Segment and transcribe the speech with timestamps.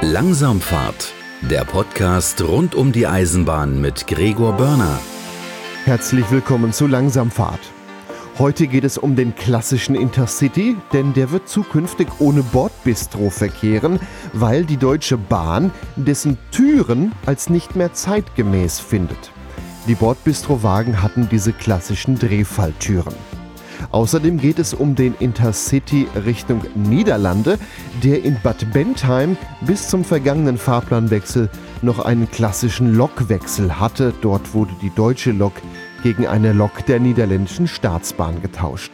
[0.00, 5.00] Langsamfahrt, der Podcast rund um die Eisenbahn mit Gregor Börner.
[5.86, 7.58] Herzlich willkommen zu Langsamfahrt.
[8.38, 13.98] Heute geht es um den klassischen Intercity, denn der wird zukünftig ohne Bordbistro verkehren,
[14.32, 19.32] weil die Deutsche Bahn dessen Türen als nicht mehr zeitgemäß findet.
[19.88, 23.16] Die Bordbistro-Wagen hatten diese klassischen Drehfalltüren.
[23.90, 27.58] Außerdem geht es um den Intercity Richtung Niederlande,
[28.02, 31.48] der in Bad Bentheim bis zum vergangenen Fahrplanwechsel
[31.80, 34.12] noch einen klassischen Lokwechsel hatte.
[34.20, 35.54] Dort wurde die deutsche Lok
[36.02, 38.92] gegen eine Lok der niederländischen Staatsbahn getauscht.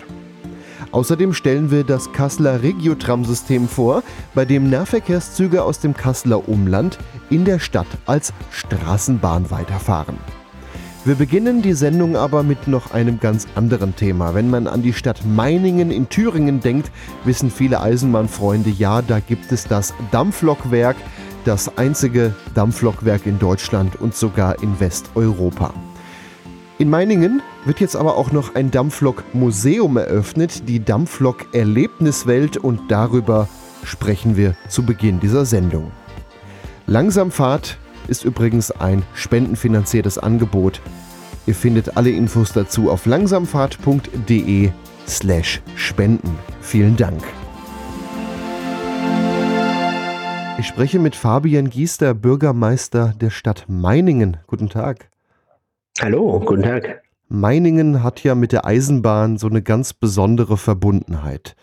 [0.93, 6.99] Außerdem stellen wir das Kasseler Regiotram-System vor, bei dem Nahverkehrszüge aus dem Kasseler Umland
[7.31, 10.19] in der Stadt als Straßenbahn weiterfahren.
[11.07, 14.35] Wir beginnen die Sendung aber mit noch einem ganz anderen Thema.
[14.35, 16.91] Wenn man an die Stadt Meiningen in Thüringen denkt,
[17.25, 20.97] wissen viele Eisenbahnfreunde, ja, da gibt es das Dampflokwerk,
[21.45, 25.75] das einzige Dampflokwerk in Deutschland und sogar in Westeuropa.
[26.79, 33.47] In Meiningen wird jetzt aber auch noch ein Dampflok-Museum eröffnet, die Dampflok-Erlebniswelt und darüber
[33.85, 35.93] sprechen wir zu Beginn dieser Sendung.
[36.87, 37.77] Langsamfahrt
[38.09, 40.81] ist übrigens ein spendenfinanziertes Angebot.
[41.47, 44.71] Ihr findet alle Infos dazu auf langsamfahrt.de
[45.07, 46.39] slash spenden.
[46.61, 47.23] Vielen Dank.
[50.59, 54.39] Ich spreche mit Fabian Giester, Bürgermeister der Stadt Meiningen.
[54.47, 55.11] Guten Tag.
[56.01, 57.03] Hallo, guten Tag.
[57.29, 61.57] Meiningen hat ja mit der Eisenbahn so eine ganz besondere Verbundenheit.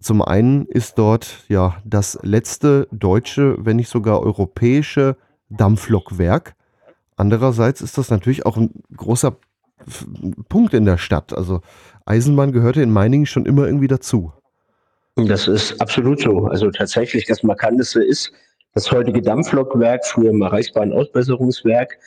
[0.00, 5.16] Zum einen ist dort ja das letzte deutsche, wenn nicht sogar europäische
[5.50, 6.54] Dampflokwerk.
[7.16, 9.36] Andererseits ist das natürlich auch ein großer
[10.48, 11.32] Punkt in der Stadt.
[11.32, 11.60] Also
[12.04, 14.32] Eisenbahn gehörte in Meiningen schon immer irgendwie dazu.
[15.16, 16.46] Das ist absolut so.
[16.46, 18.32] Also tatsächlich das Markanteste ist
[18.74, 21.98] das heutige Dampflokwerk, früher mal Reichsbahn-Ausbesserungswerk,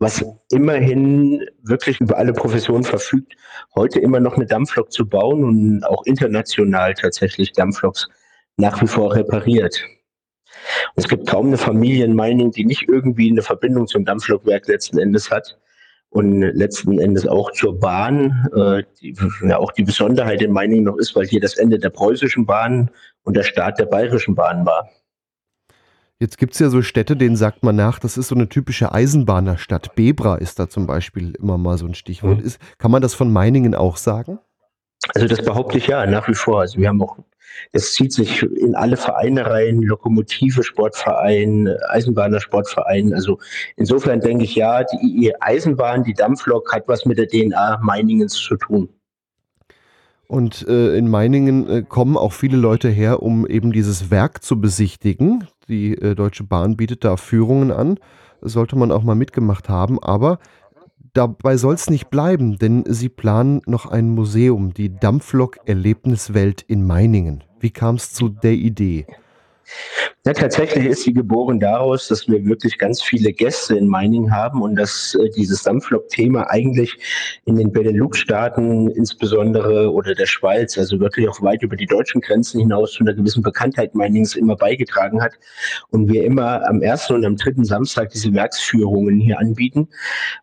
[0.00, 3.34] was immerhin wirklich über alle Professionen verfügt,
[3.76, 8.08] heute immer noch eine Dampflok zu bauen und auch international tatsächlich Dampfloks
[8.56, 9.80] nach wie vor repariert.
[10.94, 14.66] Und es gibt kaum eine Familie in Meiningen, die nicht irgendwie eine Verbindung zum Dampflokwerk
[14.68, 15.58] letzten Endes hat
[16.10, 19.14] und letzten Endes auch zur Bahn, äh, die
[19.46, 22.90] ja auch die Besonderheit in Meiningen noch ist, weil hier das Ende der preußischen Bahn
[23.22, 24.88] und der Start der bayerischen Bahn war.
[26.18, 28.92] Jetzt gibt es ja so Städte, denen sagt man nach, das ist so eine typische
[28.92, 29.94] Eisenbahnerstadt.
[29.94, 32.38] Bebra ist da zum Beispiel immer mal so ein Stichwort.
[32.38, 32.46] Mhm.
[32.46, 34.38] Ist, kann man das von Meiningen auch sagen?
[35.14, 36.60] Also das behaupte ich ja nach wie vor.
[36.60, 37.18] Also wir haben auch
[37.72, 43.12] es zieht sich in alle Vereine rein, Lokomotive Sportverein, Eisenbahner Sportverein.
[43.12, 43.38] Also
[43.76, 48.56] insofern denke ich ja, die Eisenbahn, die Dampflok hat was mit der DNA Meiningens zu
[48.56, 48.88] tun.
[50.28, 54.60] Und äh, in Meiningen äh, kommen auch viele Leute her, um eben dieses Werk zu
[54.60, 55.46] besichtigen.
[55.68, 57.98] Die äh, Deutsche Bahn bietet da Führungen an.
[58.40, 60.02] Das sollte man auch mal mitgemacht haben.
[60.02, 60.38] Aber
[61.16, 67.42] Dabei soll es nicht bleiben, denn sie planen noch ein Museum, die Dampflok-Erlebniswelt in Meiningen.
[67.58, 69.06] Wie kam es zu der Idee?
[70.26, 74.60] Ja, tatsächlich ist sie geboren daraus, dass wir wirklich ganz viele Gäste in Meiningen haben
[74.60, 76.98] und dass äh, dieses Dampflok-Thema eigentlich
[77.44, 82.58] in den Benelux-Staaten insbesondere oder der Schweiz, also wirklich auch weit über die deutschen Grenzen
[82.58, 85.34] hinaus zu einer gewissen Bekanntheit Meiningens immer beigetragen hat
[85.90, 89.86] und wir immer am ersten und am dritten Samstag diese Werksführungen hier anbieten.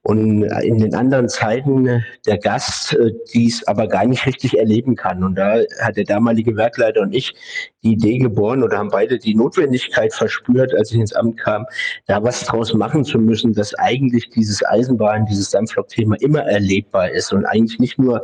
[0.02, 5.26] Und in den anderen Zeiten der Gast äh, dies aber gar nicht richtig erleben kann.
[5.26, 7.36] Und da hat der damalige Werkleiter und ich
[7.84, 11.66] die Idee geboren oder haben beide die Notwendigkeit Notwendigkeit verspürt, als ich ins Amt kam,
[12.06, 17.34] da was draus machen zu müssen, dass eigentlich dieses Eisenbahn, dieses Dampflok-Thema immer erlebbar ist
[17.34, 18.22] und eigentlich nicht nur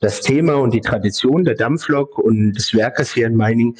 [0.00, 3.76] das Thema und die Tradition der Dampflok und des Werkes hier in Meiningen,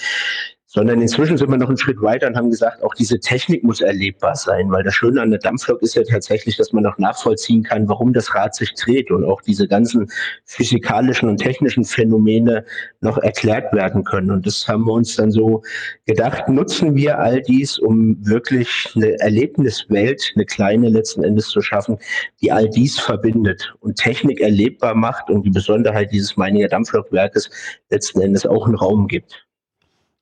[0.75, 3.83] sondern inzwischen sind wir noch einen Schritt weiter und haben gesagt, auch diese Technik muss
[3.83, 7.63] erlebbar sein, weil das Schöne an der Dampflok ist ja tatsächlich, dass man noch nachvollziehen
[7.63, 10.11] kann, warum das Rad sich dreht und auch diese ganzen
[10.47, 12.65] physikalischen und technischen Phänomene
[13.03, 14.31] noch erklärt werden können.
[14.31, 15.63] Und das haben wir uns dann so
[16.07, 21.99] gedacht, nutzen wir all dies, um wirklich eine Erlebniswelt, eine kleine letzten Endes zu schaffen,
[22.41, 27.51] die all dies verbindet und Technik erlebbar macht und die Besonderheit dieses Meininger Dampflokwerkes
[27.91, 29.45] letzten Endes auch einen Raum gibt.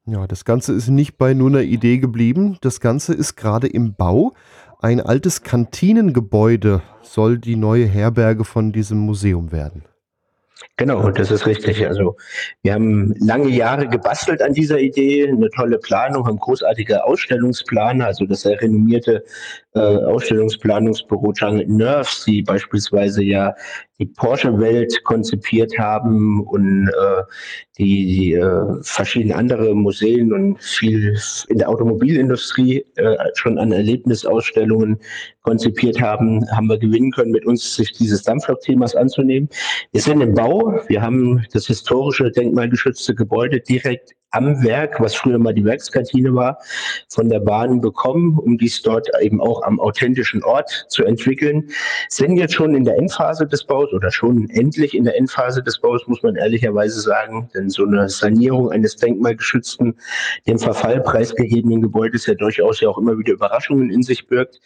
[0.07, 2.59] Ja, das Ganze ist nicht bei nur einer Idee geblieben.
[2.63, 4.33] Das Ganze ist gerade im Bau.
[4.81, 9.85] Ein altes Kantinengebäude soll die neue Herberge von diesem Museum werden.
[10.77, 11.87] Genau, das ist richtig.
[11.87, 12.17] Also
[12.63, 18.25] wir haben lange Jahre gebastelt an dieser Idee, eine tolle Planung, haben großartige Ausstellungsplaner, also
[18.25, 19.25] das sehr renommierte
[19.75, 23.55] äh, Ausstellungsplanungsbüro Jungle Nerves, die beispielsweise ja
[23.99, 27.23] die Porsche-Welt konzipiert haben und äh,
[27.79, 31.17] die, die äh, verschiedene andere Museen und viel
[31.49, 34.99] in der Automobilindustrie äh, schon an Erlebnisausstellungen
[35.43, 39.49] konzipiert haben, haben wir gewinnen können, mit uns sich dieses Dampflok-Themas anzunehmen.
[39.93, 40.81] Wir sind im Bau.
[40.89, 46.59] Wir haben das historische denkmalgeschützte Gebäude direkt am Werk, was früher mal die Werkskantine war,
[47.09, 51.71] von der Bahn bekommen, um dies dort eben auch am authentischen Ort zu entwickeln.
[52.09, 55.79] Sind jetzt schon in der Endphase des Baus oder schon endlich in der Endphase des
[55.79, 57.51] Baus, muss man ehrlicherweise sagen.
[57.55, 59.99] Denn so eine Sanierung eines denkmalgeschützten,
[60.47, 64.61] dem Verfall preisgegebenen Gebäudes ja durchaus ja auch immer wieder Überraschungen in sich birgt.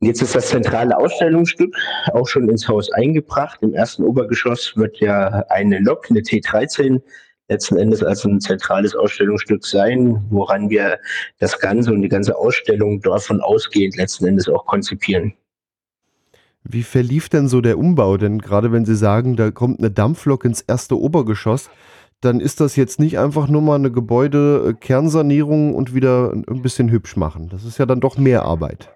[0.00, 1.76] Jetzt ist das zentrale Ausstellungsstück
[2.12, 3.62] auch schon ins Haus eingebracht.
[3.62, 7.00] Im ersten Obergeschoss wird ja eine Lok, eine T13,
[7.48, 10.98] letzten Endes als ein zentrales Ausstellungsstück sein, woran wir
[11.38, 15.34] das Ganze und die ganze Ausstellung davon ausgehend letzten Endes auch konzipieren.
[16.64, 18.16] Wie verlief denn so der Umbau?
[18.16, 21.70] Denn gerade wenn Sie sagen, da kommt eine Dampflok ins erste Obergeschoss,
[22.20, 27.16] dann ist das jetzt nicht einfach nur mal eine Gebäude-Kernsanierung und wieder ein bisschen hübsch
[27.16, 27.48] machen.
[27.48, 28.90] Das ist ja dann doch mehr Arbeit.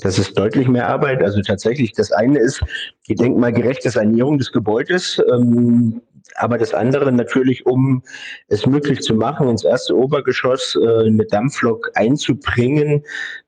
[0.00, 1.22] Das ist deutlich mehr Arbeit.
[1.22, 2.62] Also tatsächlich, das eine ist
[3.08, 5.22] die denkmalgerechte Sanierung des Gebäudes.
[5.32, 6.02] Ähm,
[6.34, 8.02] aber das andere natürlich, um
[8.48, 13.04] es möglich zu machen, ins erste Obergeschoss äh, eine Dampflok einzubringen,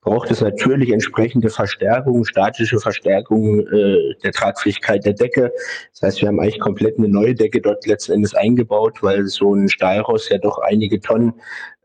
[0.09, 5.53] braucht es natürlich entsprechende Verstärkung, statische Verstärkung äh, der Tragfähigkeit der Decke.
[5.93, 9.55] Das heißt, wir haben eigentlich komplett eine neue Decke dort letzten Endes eingebaut, weil so
[9.55, 11.35] ein Stahlrost ja doch einige Tonnen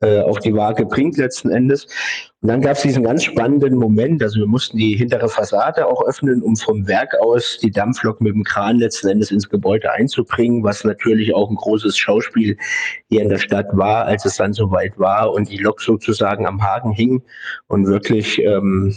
[0.03, 1.87] äh, auf die Waage bringt letzten Endes.
[2.41, 6.05] Und dann gab es diesen ganz spannenden Moment, also wir mussten die hintere Fassade auch
[6.05, 10.61] öffnen, um vom Werk aus die Dampflok mit dem Kran letzten Endes ins Gebäude einzubringen,
[10.61, 12.57] was natürlich auch ein großes Schauspiel
[13.07, 16.61] hier in der Stadt war, als es dann soweit war und die Lok sozusagen am
[16.61, 17.23] Haken hing
[17.67, 18.95] und wirklich ähm,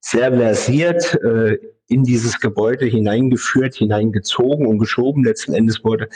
[0.00, 6.08] sehr versiert äh, in dieses Gebäude hineingeführt, hineingezogen und geschoben letzten Endes wurde.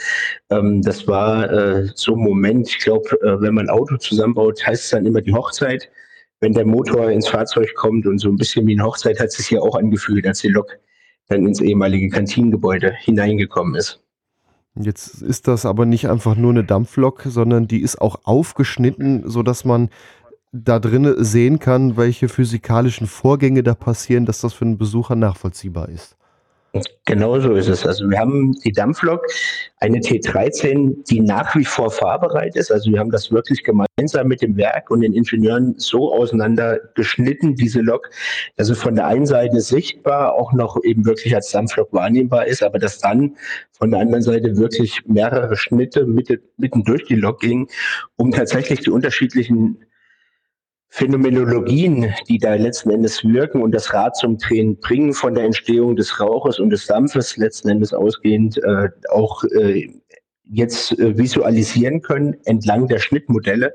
[0.49, 4.65] Ähm, das war äh, so ein Moment, ich glaube, äh, wenn man ein Auto zusammenbaut,
[4.65, 5.89] heißt es dann immer die Hochzeit.
[6.39, 9.37] Wenn der Motor ins Fahrzeug kommt und so ein bisschen wie eine Hochzeit hat es
[9.37, 10.67] sich ja auch angefühlt, als die Lok
[11.29, 14.03] dann ins ehemalige Kantinengebäude hineingekommen ist.
[14.75, 19.65] Jetzt ist das aber nicht einfach nur eine Dampflok, sondern die ist auch aufgeschnitten, sodass
[19.65, 19.89] man
[20.53, 25.89] da drin sehen kann, welche physikalischen Vorgänge da passieren, dass das für einen Besucher nachvollziehbar
[25.89, 26.15] ist.
[27.05, 27.85] Genau so ist es.
[27.85, 29.27] Also wir haben die Dampflok,
[29.79, 32.71] eine T13, die nach wie vor fahrbereit ist.
[32.71, 37.55] Also wir haben das wirklich gemeinsam mit dem Werk und den Ingenieuren so auseinander geschnitten,
[37.55, 38.09] diese Lok,
[38.55, 42.63] dass sie von der einen Seite sichtbar auch noch eben wirklich als Dampflok wahrnehmbar ist,
[42.63, 43.37] aber dass dann
[43.77, 47.67] von der anderen Seite wirklich mehrere Schnitte mitten, mitten durch die Lok gingen,
[48.15, 49.77] um tatsächlich die unterschiedlichen
[50.95, 55.95] Phänomenologien, die da letzten Endes wirken und das Rad zum Drehen bringen, von der Entstehung
[55.95, 59.89] des Rauches und des Dampfes letzten Endes ausgehend äh, auch äh,
[60.45, 63.73] jetzt äh, visualisieren können entlang der Schnittmodelle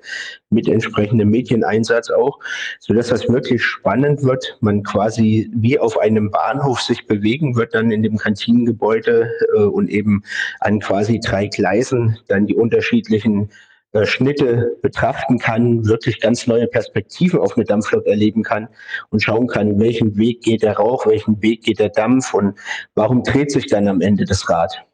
[0.50, 2.38] mit entsprechendem Medieneinsatz auch,
[2.78, 4.56] so dass das wirklich spannend wird.
[4.60, 9.90] Man quasi wie auf einem Bahnhof sich bewegen wird dann in dem Kantinengebäude äh, und
[9.90, 10.22] eben
[10.60, 13.50] an quasi drei Gleisen dann die unterschiedlichen
[13.93, 18.69] äh, Schnitte betrachten kann, wirklich ganz neue Perspektiven auf eine Dampflok erleben kann
[19.11, 22.58] und schauen kann, welchen Weg geht der Rauch, welchen Weg geht der Dampf und
[22.94, 24.85] warum dreht sich dann am Ende das Rad.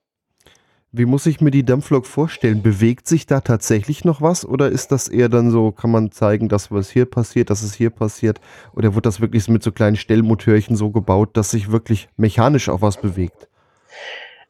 [0.97, 2.63] Wie muss ich mir die Dampflok vorstellen?
[2.63, 6.49] Bewegt sich da tatsächlich noch was oder ist das eher dann so, kann man zeigen,
[6.49, 8.41] dass was hier passiert, dass es hier passiert?
[8.77, 12.81] Oder wird das wirklich mit so kleinen Stellmotörchen so gebaut, dass sich wirklich mechanisch auch
[12.81, 13.49] was bewegt?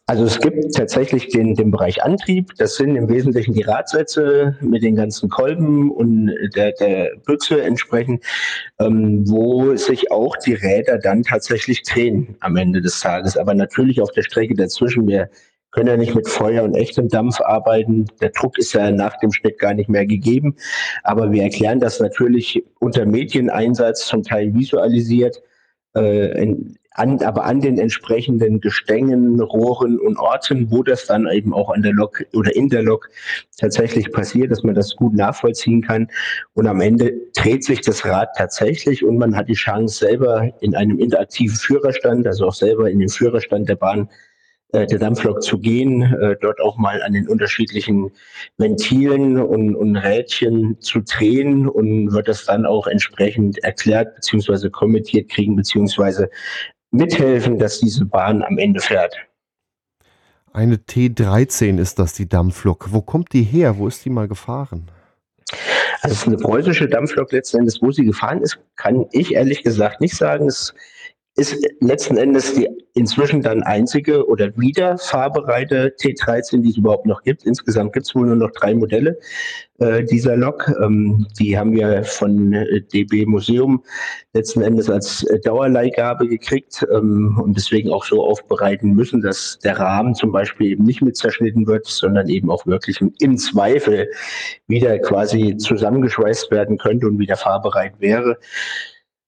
[0.06, 2.52] Also es gibt tatsächlich den, den Bereich Antrieb.
[2.58, 8.22] Das sind im Wesentlichen die Radsätze mit den ganzen Kolben und der, der Büchse entsprechend,
[8.78, 13.38] ähm, wo sich auch die Räder dann tatsächlich drehen am Ende des Tages.
[13.38, 15.08] Aber natürlich auf der Strecke dazwischen.
[15.08, 15.30] Wir
[15.70, 18.04] können ja nicht mit Feuer und echtem Dampf arbeiten.
[18.20, 20.56] Der Druck ist ja nach dem Schnitt gar nicht mehr gegeben.
[21.02, 25.42] Aber wir erklären das natürlich unter Medieneinsatz zum Teil visualisiert.
[25.96, 31.52] Äh, in, an, aber an den entsprechenden Gestängen, Rohren und Orten, wo das dann eben
[31.52, 33.10] auch an der Lok oder in der Lok
[33.58, 36.08] tatsächlich passiert, dass man das gut nachvollziehen kann.
[36.54, 40.74] Und am Ende dreht sich das Rad tatsächlich und man hat die Chance selber in
[40.74, 44.08] einem interaktiven Führerstand, also auch selber in den Führerstand der Bahn
[44.74, 48.10] äh, der Dampflok zu gehen, äh, dort auch mal an den unterschiedlichen
[48.56, 54.70] Ventilen und, und Rädchen zu drehen und wird das dann auch entsprechend erklärt bzw.
[54.70, 56.26] kommentiert kriegen bzw
[56.94, 59.14] mithelfen, dass diese Bahn am Ende fährt.
[60.52, 62.92] Eine T13 ist das, die Dampflok.
[62.92, 63.76] Wo kommt die her?
[63.76, 64.90] Wo ist die mal gefahren?
[66.00, 67.82] Also es ist eine preußische Dampflok letzten Endes.
[67.82, 70.46] Wo sie gefahren ist, kann ich ehrlich gesagt nicht sagen.
[70.46, 70.74] Es
[71.36, 77.22] ist letzten Endes die inzwischen dann einzige oder wieder fahrbereite T13, die es überhaupt noch
[77.22, 77.44] gibt.
[77.44, 79.18] Insgesamt gibt es wohl nur noch drei Modelle
[79.78, 80.70] äh, dieser Lok.
[80.80, 83.82] Ähm, die haben wir von äh, DB Museum
[84.32, 89.76] letzten Endes als äh, Dauerleihgabe gekriegt ähm, und deswegen auch so aufbereiten müssen, dass der
[89.76, 94.08] Rahmen zum Beispiel eben nicht mit zerschnitten wird, sondern eben auch wirklich im Zweifel
[94.68, 98.38] wieder quasi zusammengeschweißt werden könnte und wieder fahrbereit wäre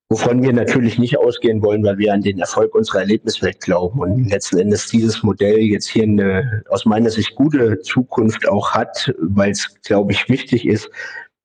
[0.08, 4.30] wovon wir natürlich nicht ausgehen wollen, weil wir an den Erfolg unserer Erlebniswelt glauben und
[4.30, 9.50] letzten Endes dieses Modell jetzt hier eine aus meiner Sicht gute Zukunft auch hat, weil
[9.50, 10.90] es, glaube ich, wichtig ist,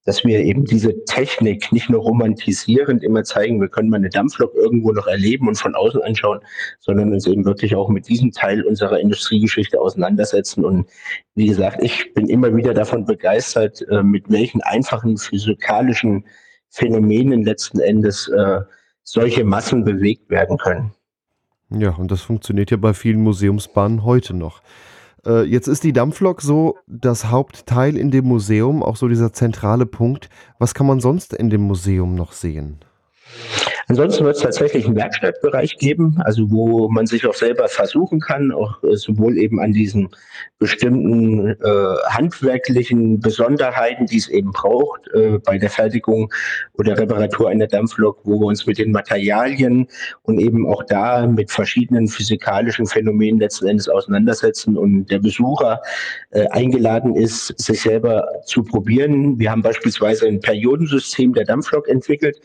[0.05, 4.55] dass wir eben diese Technik nicht nur romantisierend immer zeigen, wir können mal eine Dampflok
[4.55, 6.39] irgendwo noch erleben und von außen anschauen,
[6.79, 10.65] sondern uns eben wirklich auch mit diesem Teil unserer Industriegeschichte auseinandersetzen.
[10.65, 10.87] Und
[11.35, 16.25] wie gesagt, ich bin immer wieder davon begeistert, äh, mit welchen einfachen physikalischen
[16.71, 18.61] Phänomenen letzten Endes äh,
[19.03, 20.93] solche Massen bewegt werden können.
[21.69, 24.61] Ja, und das funktioniert ja bei vielen Museumsbahnen heute noch.
[25.25, 29.85] Äh, jetzt ist die Dampflok so das Hauptteil in dem Museum, auch so dieser zentrale
[29.85, 30.29] Punkt.
[30.59, 32.79] Was kann man sonst in dem Museum noch sehen?
[33.91, 38.53] Ansonsten wird es tatsächlich einen Werkstattbereich geben, also wo man sich auch selber versuchen kann,
[38.53, 40.07] auch äh, sowohl eben an diesen
[40.59, 41.55] bestimmten äh,
[42.07, 46.31] handwerklichen Besonderheiten, die es eben braucht äh, bei der Fertigung
[46.77, 49.89] oder Reparatur einer Dampflok, wo wir uns mit den Materialien
[50.21, 55.81] und eben auch da mit verschiedenen physikalischen Phänomenen letzten Endes auseinandersetzen und der Besucher
[56.29, 59.37] äh, eingeladen ist, sich selber zu probieren.
[59.37, 62.39] Wir haben beispielsweise ein Periodensystem der Dampflok entwickelt,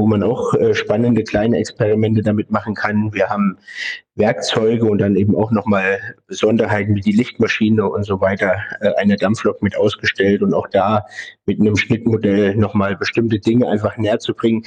[0.00, 3.12] wo man auch äh, spannende kleine Experimente damit machen kann.
[3.12, 3.58] Wir haben
[4.14, 9.16] Werkzeuge und dann eben auch nochmal Besonderheiten wie die Lichtmaschine und so weiter äh, einer
[9.16, 11.04] Dampflok mit ausgestellt und auch da
[11.44, 14.64] mit einem Schnittmodell nochmal bestimmte Dinge einfach näher zu bringen.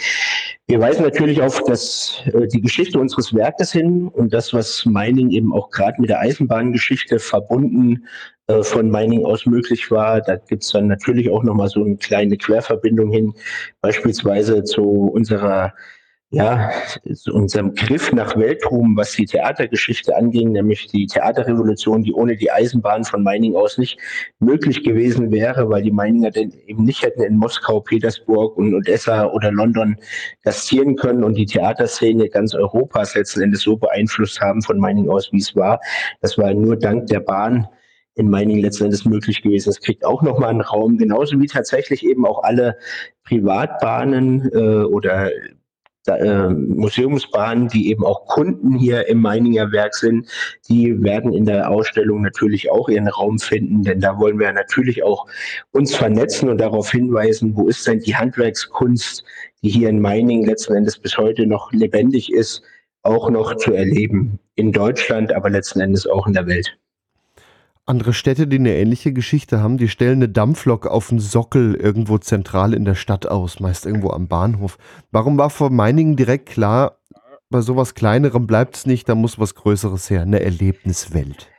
[0.68, 5.30] Wir weisen natürlich auf das, äh, die Geschichte unseres Werkes hin und das, was Mining
[5.32, 8.08] eben auch gerade mit der Eisenbahngeschichte verbunden
[8.48, 10.22] äh, von Mining aus möglich war.
[10.22, 13.34] Da gibt es dann natürlich auch nochmal so eine kleine Querverbindung hin,
[13.82, 15.74] beispielsweise zu unserer
[16.34, 16.72] ja,
[17.32, 23.04] unserem Griff nach Weltruhm, was die Theatergeschichte anging, nämlich die Theaterrevolution, die ohne die Eisenbahn
[23.04, 24.00] von Meining aus nicht
[24.40, 29.28] möglich gewesen wäre, weil die Meininger denn eben nicht hätten in Moskau, Petersburg und Odessa
[29.28, 29.96] oder London
[30.44, 35.32] gastieren können und die Theaterszene ganz Europas letzten Endes so beeinflusst haben von Meining aus,
[35.32, 35.80] wie es war.
[36.22, 37.68] Das war nur dank der Bahn
[38.16, 39.70] in Mining letzten Endes möglich gewesen.
[39.70, 42.78] Es kriegt auch nochmal einen Raum, genauso wie tatsächlich eben auch alle
[43.24, 45.30] Privatbahnen äh, oder
[46.08, 50.28] äh, Museumsbahnen, die eben auch Kunden hier im Meininger Werk sind,
[50.68, 55.04] die werden in der Ausstellung natürlich auch ihren Raum finden, denn da wollen wir natürlich
[55.04, 55.28] auch
[55.72, 59.24] uns vernetzen und darauf hinweisen, wo ist denn die Handwerkskunst,
[59.64, 62.64] die hier in Mining letzten Endes bis heute noch lebendig ist,
[63.04, 64.40] auch noch zu erleben.
[64.56, 66.78] In Deutschland, aber letzten Endes auch in der Welt.
[67.86, 72.18] Andere Städte, die eine ähnliche Geschichte haben, die stellen eine Dampflok auf einen Sockel irgendwo
[72.18, 74.78] zentral in der Stadt aus, meist irgendwo am Bahnhof.
[75.12, 77.00] Warum war vor Meiningen direkt klar,
[77.50, 81.53] bei sowas Kleinerem bleibt es nicht, da muss was Größeres her, eine Erlebniswelt?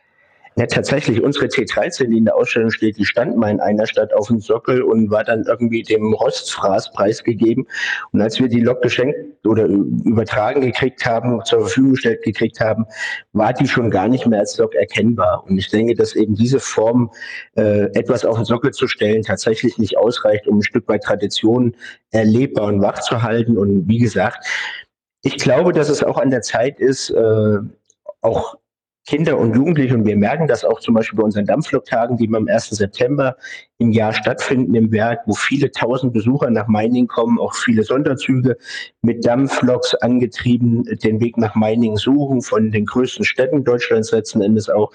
[0.56, 4.14] Ja, tatsächlich, unsere T13, die in der Ausstellung steht, die stand mal in einer Stadt
[4.14, 7.66] auf dem Sockel und war dann irgendwie dem Rostfraß preisgegeben.
[8.12, 12.86] Und als wir die Lok geschenkt oder übertragen gekriegt haben, zur Verfügung gestellt gekriegt haben,
[13.32, 15.42] war die schon gar nicht mehr als Lok erkennbar.
[15.44, 17.10] Und ich denke, dass eben diese Form,
[17.56, 21.74] äh, etwas auf den Sockel zu stellen, tatsächlich nicht ausreicht, um ein Stück weit Tradition
[22.12, 23.58] erlebbar und wach zu halten.
[23.58, 24.46] Und wie gesagt,
[25.22, 27.58] ich glaube, dass es auch an der Zeit ist, äh,
[28.20, 28.56] auch
[29.06, 32.48] Kinder und Jugendliche, und wir merken das auch zum Beispiel bei unseren Dampfloktagen, die am
[32.48, 32.70] 1.
[32.70, 33.36] September
[33.78, 38.56] im Jahr stattfinden im Werk, wo viele tausend Besucher nach Meiningen kommen, auch viele Sonderzüge
[39.02, 44.68] mit Dampfloks angetrieben den Weg nach Meiningen suchen, von den größten Städten Deutschlands letzten Endes
[44.68, 44.92] auch,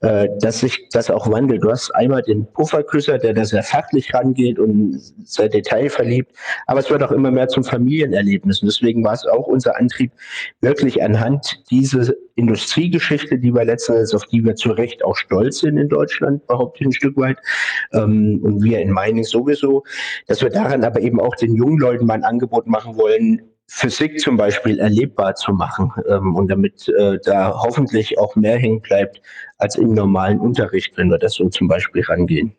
[0.00, 1.64] äh, dass sich das auch wandelt.
[1.64, 6.32] Du hast einmal den Pufferküsser, der da sehr fachlich rangeht und sehr detailverliebt,
[6.66, 8.62] aber es wird auch immer mehr zum Familienerlebnis.
[8.62, 10.12] Und deswegen war es auch unser Antrieb,
[10.60, 15.76] wirklich anhand dieser Industriegeschichte, die wir letzten auf die wir zu Recht auch stolz sind
[15.76, 17.38] in Deutschland, behaupte ich ein Stück weit,
[17.92, 19.84] ähm, und wir in Mining sowieso,
[20.26, 24.18] dass wir daran aber eben auch den jungen Leuten mal ein Angebot machen wollen, Physik
[24.18, 29.22] zum Beispiel erlebbar zu machen ähm, und damit äh, da hoffentlich auch mehr hängen bleibt
[29.58, 32.52] als im normalen Unterricht, wenn wir das so zum Beispiel rangehen.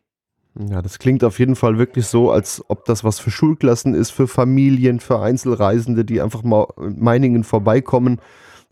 [0.58, 4.12] Ja, das klingt auf jeden Fall wirklich so, als ob das was für Schulklassen ist,
[4.12, 8.22] für Familien, für Einzelreisende, die einfach mal Meiningen vorbeikommen.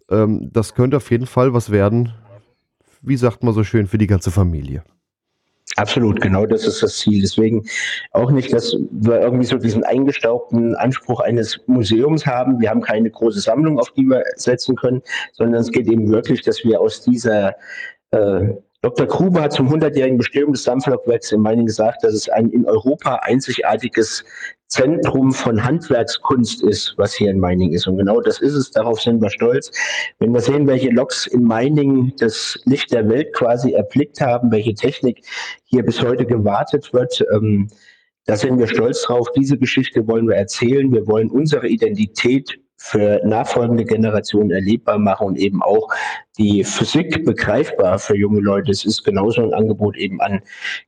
[0.10, 2.14] Ähm, das könnte auf jeden Fall was werden,
[3.02, 4.84] wie sagt man so schön, für die ganze Familie.
[5.80, 7.22] Absolut, genau das ist das Ziel.
[7.22, 7.66] Deswegen
[8.12, 12.60] auch nicht, dass wir irgendwie so diesen eingestaubten Anspruch eines Museums haben.
[12.60, 16.42] Wir haben keine große Sammlung, auf die wir setzen können, sondern es geht eben wirklich,
[16.42, 17.56] dass wir aus dieser
[18.12, 18.50] äh,
[18.82, 19.08] Dr.
[19.08, 23.16] Gruber hat zum 100-jährigen Bestehung des Dampflokwerks in Meiningen gesagt, dass es ein in Europa
[23.22, 24.26] einzigartiges
[24.70, 27.88] Zentrum von Handwerkskunst ist, was hier in Meiningen ist.
[27.88, 29.72] Und genau das ist es, darauf sind wir stolz.
[30.20, 34.76] Wenn wir sehen, welche Loks in Meiningen das Licht der Welt quasi erblickt haben, welche
[34.76, 35.26] Technik
[35.66, 37.68] hier bis heute gewartet wird, ähm,
[38.26, 39.28] da sind wir stolz drauf.
[39.36, 40.92] Diese Geschichte wollen wir erzählen.
[40.92, 45.90] Wir wollen unsere Identität für nachfolgende Generationen erlebbar machen und eben auch
[46.40, 48.72] die Physik begreifbar für junge Leute.
[48.72, 50.42] Es ist genauso ein Angebot eben an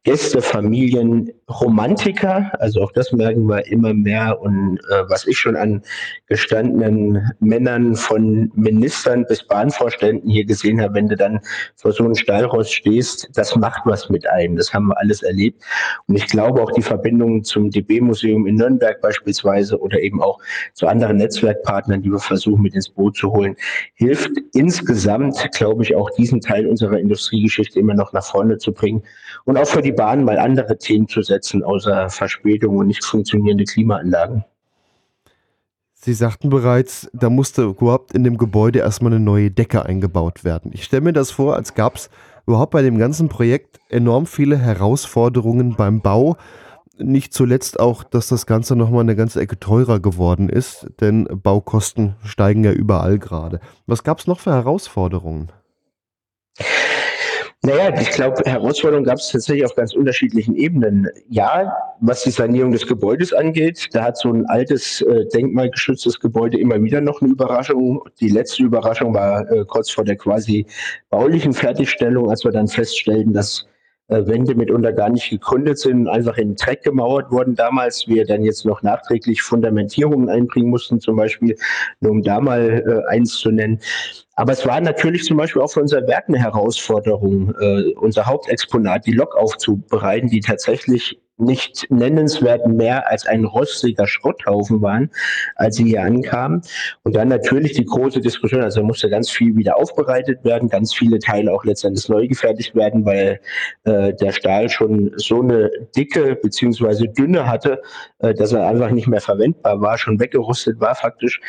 [0.04, 2.52] Gäste, Familien, Romantiker.
[2.60, 4.40] Also auch das merken wir immer mehr.
[4.42, 5.84] Und äh, was ich schon an
[6.28, 11.42] gestandenen Männern von Ministern bis Bahnvorständen hier gesehen habe, wenn du dann
[11.76, 14.56] vor so einem Stallrost stehst, das macht was mit einem.
[14.56, 15.62] Das haben wir alles erlebt.
[16.08, 20.40] Und ich glaube auch die Verbindung zum DB-Museum in Nürnberg beispielsweise oder eben auch
[20.74, 23.58] zu anderen Netzwerkpartnern, die wir versuchen mit ins Boot zu holen,
[23.96, 29.04] hilft insgesamt glaube ich, auch diesen Teil unserer Industriegeschichte immer noch nach vorne zu bringen
[29.46, 33.66] und auch für die Bahn mal andere Themen zu setzen, außer Verspätung und nicht funktionierende
[33.66, 34.44] Klimaanlagen.
[35.94, 40.72] Sie sagten bereits, da musste überhaupt in dem Gebäude erstmal eine neue Decke eingebaut werden.
[40.74, 42.10] Ich stelle mir das vor, als gab es
[42.48, 46.38] überhaupt bei dem ganzen Projekt enorm viele Herausforderungen beim Bau
[47.04, 52.16] nicht zuletzt auch, dass das Ganze nochmal eine ganze Ecke teurer geworden ist, denn Baukosten
[52.24, 53.60] steigen ja überall gerade.
[53.86, 55.52] Was gab es noch für Herausforderungen?
[57.64, 61.08] Naja, ich glaube, Herausforderungen gab es tatsächlich auf ganz unterschiedlichen Ebenen.
[61.30, 66.58] Ja, was die Sanierung des Gebäudes angeht, da hat so ein altes, äh, denkmalgeschütztes Gebäude
[66.58, 68.04] immer wieder noch eine Überraschung.
[68.20, 70.66] Die letzte Überraschung war äh, kurz vor der quasi
[71.12, 73.68] baulichen Fertigstellung, als wir dann feststellten, dass
[74.12, 78.08] Wände mitunter gar nicht gegründet sind, einfach in den Dreck gemauert wurden damals.
[78.08, 81.56] Wir dann jetzt noch nachträglich Fundamentierungen einbringen mussten, zum Beispiel,
[82.02, 83.80] nur um da mal äh, eins zu nennen.
[84.36, 89.06] Aber es war natürlich zum Beispiel auch für unser Werk eine Herausforderung, äh, unser Hauptexponat,
[89.06, 95.10] die Lok aufzubereiten, die tatsächlich nicht nennenswert mehr als ein rostiger Schrotthaufen waren,
[95.56, 96.62] als sie hier ankamen.
[97.04, 101.20] Und dann natürlich die große Diskussion, also musste ganz viel wieder aufbereitet werden, ganz viele
[101.20, 103.40] Teile auch letztendlich neu gefertigt werden, weil
[103.84, 107.82] äh, der Stahl schon so eine dicke beziehungsweise dünne hatte,
[108.20, 111.42] äh, dass er einfach nicht mehr verwendbar war, schon weggerustet war faktisch.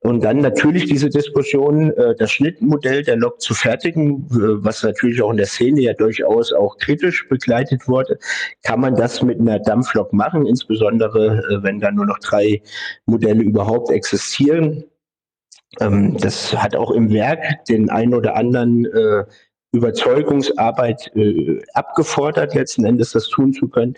[0.00, 5.30] Und dann natürlich diese Diskussion, äh, das Schnittmodell der Lok zu fertigen, was natürlich auch
[5.30, 8.18] in der Szene ja durchaus auch kritisch begleitet wurde.
[8.62, 12.62] Kann man das mit einer Dampflok machen, insbesondere äh, wenn da nur noch drei
[13.06, 14.84] Modelle überhaupt existieren?
[15.80, 19.24] Ähm, das hat auch im Werk den einen oder anderen äh,
[19.72, 23.94] Überzeugungsarbeit äh, abgefordert, letzten Endes das tun zu können.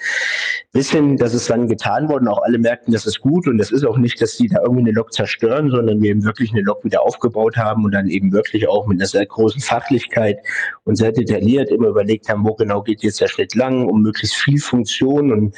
[0.73, 3.59] Bis hin, dass es dann getan wurde und auch alle merkten, das ist gut und
[3.59, 6.53] das ist auch nicht, dass die da irgendwie eine Lok zerstören, sondern wir eben wirklich
[6.53, 10.39] eine Lok wieder aufgebaut haben und dann eben wirklich auch mit einer sehr großen Fachlichkeit
[10.85, 14.37] und sehr detailliert immer überlegt haben, wo genau geht jetzt der Schritt lang, um möglichst
[14.37, 15.57] viel Funktion und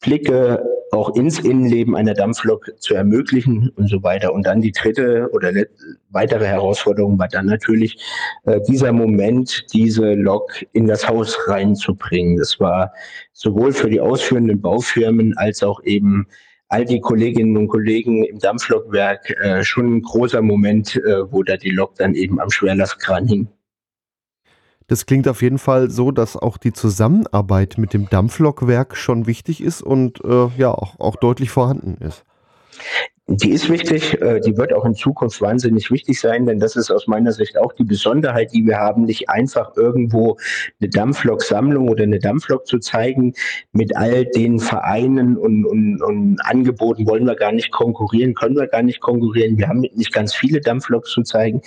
[0.00, 4.32] Blicke auch ins Innenleben einer Dampflok zu ermöglichen und so weiter.
[4.32, 5.52] Und dann die dritte oder
[6.10, 7.98] weitere Herausforderung war dann natürlich
[8.44, 12.36] äh, dieser Moment, diese Lok in das Haus reinzubringen.
[12.38, 12.92] Das war
[13.32, 16.26] sowohl für die ausführenden Baufirmen als auch eben
[16.68, 21.56] all die Kolleginnen und Kollegen im Dampflokwerk äh, schon ein großer Moment, äh, wo da
[21.56, 23.48] die Lok dann eben am Schwerlastkran hing.
[24.88, 29.62] Das klingt auf jeden Fall so, dass auch die Zusammenarbeit mit dem Dampflokwerk schon wichtig
[29.62, 32.24] ist und äh, ja auch, auch deutlich vorhanden ist.
[33.30, 36.90] Die ist wichtig, äh, die wird auch in Zukunft wahnsinnig wichtig sein, denn das ist
[36.90, 40.38] aus meiner Sicht auch die Besonderheit, die wir haben, nicht einfach irgendwo
[40.80, 43.34] eine Dampflok-Sammlung oder eine Dampflok zu zeigen.
[43.72, 48.66] Mit all den Vereinen und, und, und Angeboten wollen wir gar nicht konkurrieren, können wir
[48.66, 49.58] gar nicht konkurrieren.
[49.58, 51.60] Wir haben nicht ganz viele Dampfloks zu zeigen.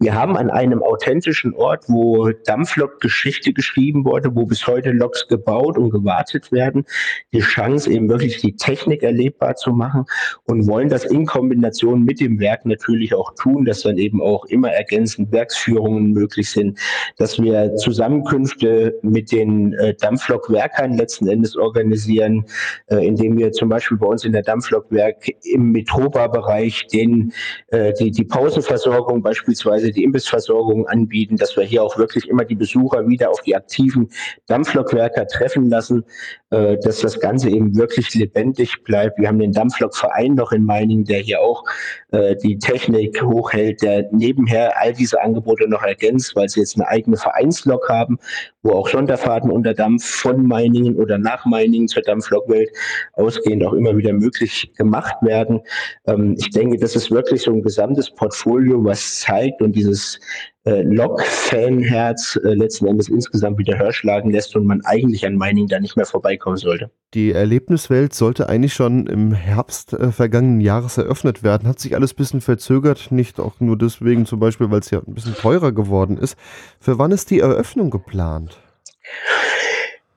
[0.00, 5.78] Wir haben an einem authentischen Ort, wo Dampflok-Geschichte geschrieben wurde, wo bis heute Loks gebaut
[5.78, 6.84] und gewartet werden,
[7.32, 10.06] die Chance eben wirklich die Technik erlebbar zu machen
[10.46, 14.46] und wollen das in Kombination mit dem Werk natürlich auch tun, dass dann eben auch
[14.46, 16.78] immer ergänzend Werksführungen möglich sind,
[17.18, 22.46] dass wir Zusammenkünfte mit den äh, Dampflokwerkern letzten Endes organisieren,
[22.86, 28.24] äh, indem wir zum Beispiel bei uns in der Dampflokwerk im Metropa-Bereich äh, die, die
[28.24, 33.42] Pausenversorgung, beispielsweise die Imbissversorgung anbieten, dass wir hier auch wirklich immer die Besucher wieder auf
[33.42, 34.08] die aktiven
[34.46, 36.04] Dampflokwerker treffen lassen,
[36.50, 39.18] äh, dass das Ganze eben wirklich lebendig bleibt.
[39.18, 41.64] Wir haben den Dampflokverein noch in Main Meiningen, der hier auch
[42.12, 46.88] äh, die Technik hochhält, der nebenher all diese Angebote noch ergänzt, weil sie jetzt eine
[46.88, 48.18] eigene Vereinslok haben,
[48.62, 52.70] wo auch Sonderfahrten unter Dampf von Meiningen oder nach Meiningen zur Dampflokwelt
[53.14, 55.60] ausgehend auch immer wieder möglich gemacht werden.
[56.06, 60.20] Ähm, ich denke, das ist wirklich so ein gesamtes Portfolio, was zeigt und dieses
[60.66, 65.68] äh, Lok-Fanherz äh, letzten Endes insgesamt wieder höher schlagen lässt und man eigentlich an Mining
[65.68, 66.90] da nicht mehr vorbeikommen sollte.
[67.14, 71.68] Die Erlebniswelt sollte eigentlich schon im Herbst äh, vergangenen Jahres eröffnet werden.
[71.68, 74.98] Hat sich alles ein bisschen verzögert, nicht auch nur deswegen zum Beispiel, weil es ja
[74.98, 76.36] ein bisschen teurer geworden ist.
[76.80, 78.58] Für wann ist die Eröffnung geplant?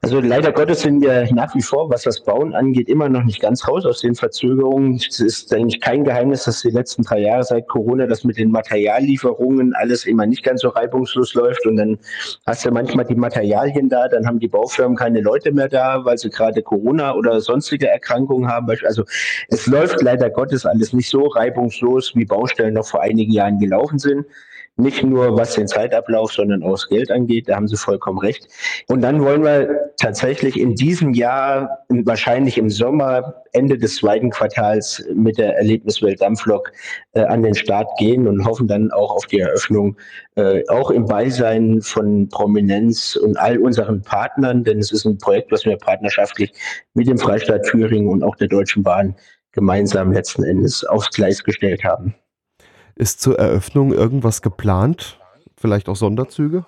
[0.01, 3.41] Also leider Gottes sind wir nach wie vor, was das Bauen angeht, immer noch nicht
[3.41, 4.95] ganz raus aus den Verzögerungen.
[4.95, 8.49] Es ist eigentlich kein Geheimnis, dass die letzten drei Jahre seit Corona das mit den
[8.49, 11.65] Materiallieferungen alles immer nicht ganz so reibungslos läuft.
[11.65, 11.99] Und dann
[12.47, 16.17] hast du manchmal die Materialien da, dann haben die Baufirmen keine Leute mehr da, weil
[16.17, 18.69] sie gerade Corona oder sonstige Erkrankungen haben.
[18.85, 19.03] Also
[19.49, 23.99] es läuft leider Gottes alles nicht so reibungslos, wie Baustellen noch vor einigen Jahren gelaufen
[23.99, 24.25] sind.
[24.79, 27.49] Nicht nur was den Zeitablauf, sondern auch das Geld angeht.
[27.49, 28.47] Da haben Sie vollkommen recht.
[28.87, 35.05] Und dann wollen wir tatsächlich in diesem Jahr, wahrscheinlich im Sommer, Ende des zweiten Quartals
[35.13, 36.71] mit der Erlebniswelt Dampflok
[37.11, 39.97] äh, an den Start gehen und hoffen dann auch auf die Eröffnung,
[40.35, 45.51] äh, auch im Beisein von Prominenz und all unseren Partnern, denn es ist ein Projekt,
[45.51, 46.53] was wir partnerschaftlich
[46.93, 49.13] mit dem Freistaat Thüringen und auch der Deutschen Bahn
[49.51, 52.15] gemeinsam letzten Endes aufs Gleis gestellt haben.
[52.99, 55.17] Ist zur Eröffnung irgendwas geplant?
[55.55, 56.65] Vielleicht auch Sonderzüge?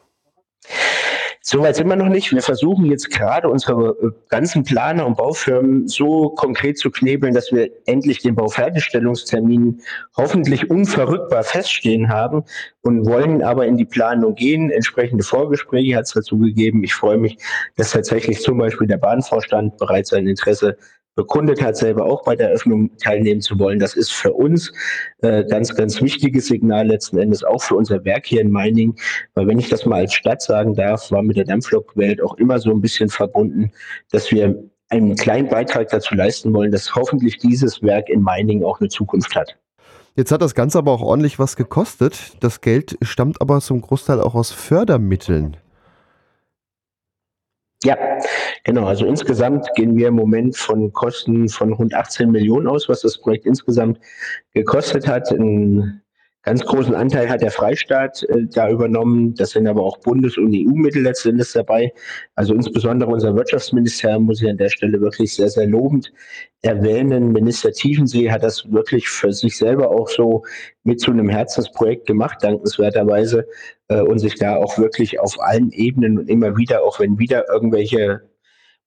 [1.41, 2.32] Soweit sind wir noch nicht.
[2.32, 7.52] Wir versuchen jetzt gerade unsere äh, ganzen Planer und Baufirmen so konkret zu knebeln, dass
[7.52, 9.82] wir endlich den Baufertigstellungstermin
[10.15, 12.46] hoffentlich unverrückbar feststehen haben
[12.82, 14.72] und wollen aber in die Planung gehen.
[14.72, 16.82] Entsprechende Vorgespräche hat es dazu gegeben.
[16.86, 17.39] Ich freue mich,
[17.76, 20.78] dass tatsächlich zum Beispiel der Bahnvorstand bereits sein Interesse
[21.15, 23.80] bekundet hat, selber auch bei der Eröffnung teilnehmen zu wollen.
[23.80, 24.71] Das ist für uns
[25.21, 28.95] äh, ganz, ganz wichtiges Signal letzten Endes, auch für unser Werk hier in Meining.
[29.34, 32.60] Weil wenn ich das mal als Stadt sagen darf, war mit der Dampflokwelt auch immer
[32.60, 33.71] so ein bisschen verbunden,
[34.12, 38.80] dass wir einen kleinen Beitrag dazu leisten wollen, dass hoffentlich dieses Werk in Meining auch
[38.80, 39.58] eine Zukunft hat.
[40.15, 42.36] Jetzt hat das Ganze aber auch ordentlich was gekostet.
[42.41, 45.56] Das Geld stammt aber zum Großteil auch aus Fördermitteln.
[47.84, 47.98] Ja,
[48.63, 48.86] genau.
[48.86, 53.17] Also insgesamt gehen wir im Moment von Kosten von rund 18 Millionen aus, was das
[53.17, 54.00] Projekt insgesamt
[54.54, 55.32] gekostet hat.
[55.32, 56.02] In
[56.44, 59.36] Ganz großen Anteil hat der Freistaat äh, da übernommen.
[59.36, 61.94] Das sind aber auch Bundes- und EU-Mittel letztendlich dabei.
[62.34, 66.12] Also insbesondere unser Wirtschaftsministerium muss ich an der Stelle wirklich sehr, sehr lobend
[66.63, 67.32] erwähnen.
[67.32, 70.44] Minister Tiefensee hat das wirklich für sich selber auch so
[70.84, 73.46] mit zu einem Herzensprojekt gemacht, dankenswerterweise,
[73.91, 77.49] äh, und sich da auch wirklich auf allen Ebenen und immer wieder, auch wenn wieder
[77.49, 78.21] irgendwelche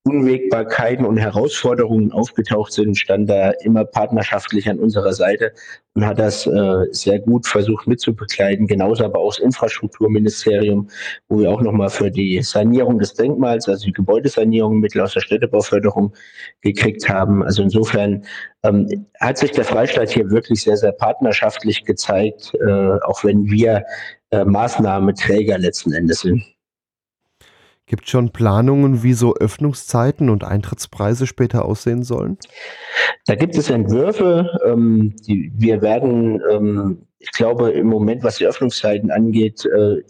[0.07, 5.53] Unwägbarkeiten und Herausforderungen aufgetaucht sind, stand da immer partnerschaftlich an unserer Seite
[5.95, 8.67] und hat das äh, sehr gut versucht mitzubegleiten.
[8.67, 10.91] Genauso aber auch das Infrastrukturministerium,
[11.29, 15.21] wo wir auch nochmal für die Sanierung des Denkmals, also die Gebäudesanierung Mittel aus der
[15.21, 16.13] Städtebauförderung
[16.61, 17.43] gekriegt haben.
[17.43, 18.27] Also insofern
[18.63, 23.85] ähm, hat sich der Freistaat hier wirklich sehr, sehr partnerschaftlich gezeigt, äh, auch wenn wir
[24.35, 26.45] äh, Maßnahmeträger letzten Endes sind.
[27.87, 32.39] Gibt es schon Planungen, wie so Öffnungszeiten und Eintrittspreise später aussehen sollen?
[33.27, 34.49] Da gibt es Entwürfe.
[34.65, 40.03] Ähm, die, wir werden, ähm, ich glaube, im Moment, was die Öffnungszeiten angeht, äh,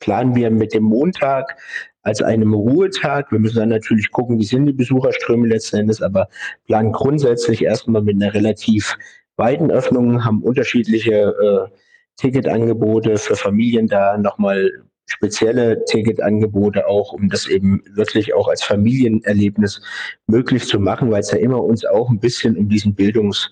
[0.00, 1.58] planen wir mit dem Montag
[2.02, 3.30] als einem Ruhetag.
[3.30, 6.28] Wir müssen dann natürlich gucken, wie sind die Besucherströme letzten Endes, aber
[6.66, 8.96] planen grundsätzlich erstmal mit einer relativ
[9.36, 11.78] weiten Öffnung, haben unterschiedliche äh,
[12.18, 14.70] Ticketangebote für Familien da nochmal
[15.06, 19.80] spezielle Ticketangebote auch, um das eben wirklich auch als Familienerlebnis
[20.26, 23.50] möglich zu machen, weil es ja immer uns auch ein bisschen um diesen Bildungs-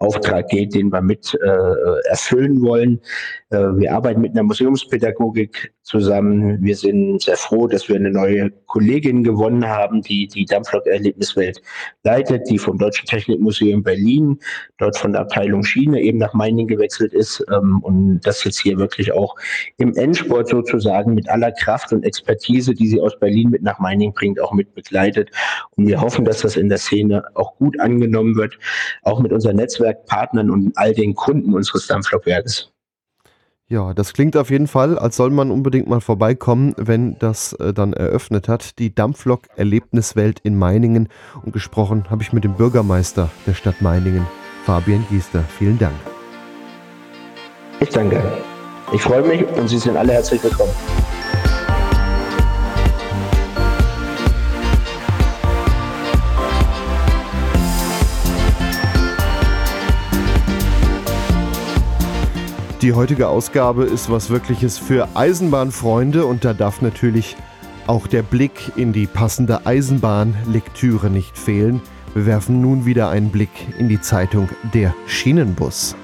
[0.00, 3.00] Auftrag geht, den wir mit äh, erfüllen wollen.
[3.50, 6.62] Äh, wir arbeiten mit einer Museumspädagogik zusammen.
[6.62, 11.62] Wir sind sehr froh, dass wir eine neue Kollegin gewonnen haben, die die Dampflok-Erlebniswelt
[12.02, 14.38] leitet, die vom Deutschen Technikmuseum Berlin,
[14.76, 18.76] dort von der Abteilung Schiene eben nach Meiningen gewechselt ist ähm, und das jetzt hier
[18.76, 19.34] wirklich auch
[19.78, 24.12] im Endsport sozusagen mit aller Kraft und Expertise, die sie aus Berlin mit nach Meiningen
[24.12, 25.30] bringt, auch mit begleitet.
[25.76, 28.58] Und wir hoffen, dass das in der Szene auch gut angenommen wird,
[29.02, 32.72] auch mit Netzwerk Netzwerkpartnern und all den Kunden unseres Dampflokwerkes.
[33.70, 37.74] Ja, das klingt auf jeden Fall, als soll man unbedingt mal vorbeikommen, wenn das äh,
[37.74, 38.78] dann eröffnet hat.
[38.78, 41.10] Die Dampflok-Erlebniswelt in Meiningen.
[41.44, 44.26] Und gesprochen habe ich mit dem Bürgermeister der Stadt Meiningen,
[44.64, 45.44] Fabian Giester.
[45.58, 45.94] Vielen Dank.
[47.80, 48.22] Ich danke.
[48.94, 50.72] Ich freue mich und Sie sind alle herzlich willkommen.
[62.80, 67.34] Die heutige Ausgabe ist was Wirkliches für Eisenbahnfreunde und da darf natürlich
[67.88, 71.80] auch der Blick in die passende Eisenbahnlektüre nicht fehlen.
[72.14, 75.96] Wir werfen nun wieder einen Blick in die Zeitung Der Schienenbus.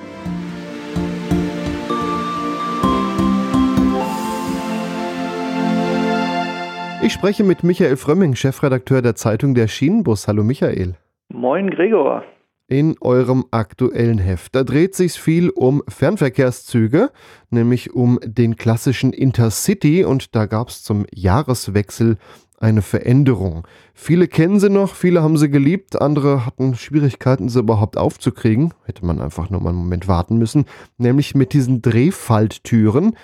[7.04, 10.26] Ich spreche mit Michael Frömming, Chefredakteur der Zeitung Der Schienenbus.
[10.26, 10.96] Hallo Michael.
[11.28, 12.24] Moin Gregor
[12.66, 14.54] in eurem aktuellen Heft.
[14.54, 17.10] Da dreht sich viel um Fernverkehrszüge,
[17.50, 22.16] nämlich um den klassischen Intercity und da gab es zum Jahreswechsel
[22.58, 23.66] eine Veränderung.
[23.92, 28.72] Viele kennen sie noch, viele haben sie geliebt, andere hatten Schwierigkeiten, sie überhaupt aufzukriegen.
[28.84, 30.64] Hätte man einfach nur mal einen Moment warten müssen.
[30.96, 33.16] Nämlich mit diesen Drehfalttüren,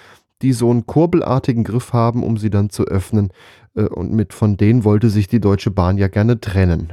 [0.43, 3.31] die so einen kurbelartigen Griff haben, um sie dann zu öffnen.
[3.75, 6.93] Äh, und mit von denen wollte sich die Deutsche Bahn ja gerne trennen.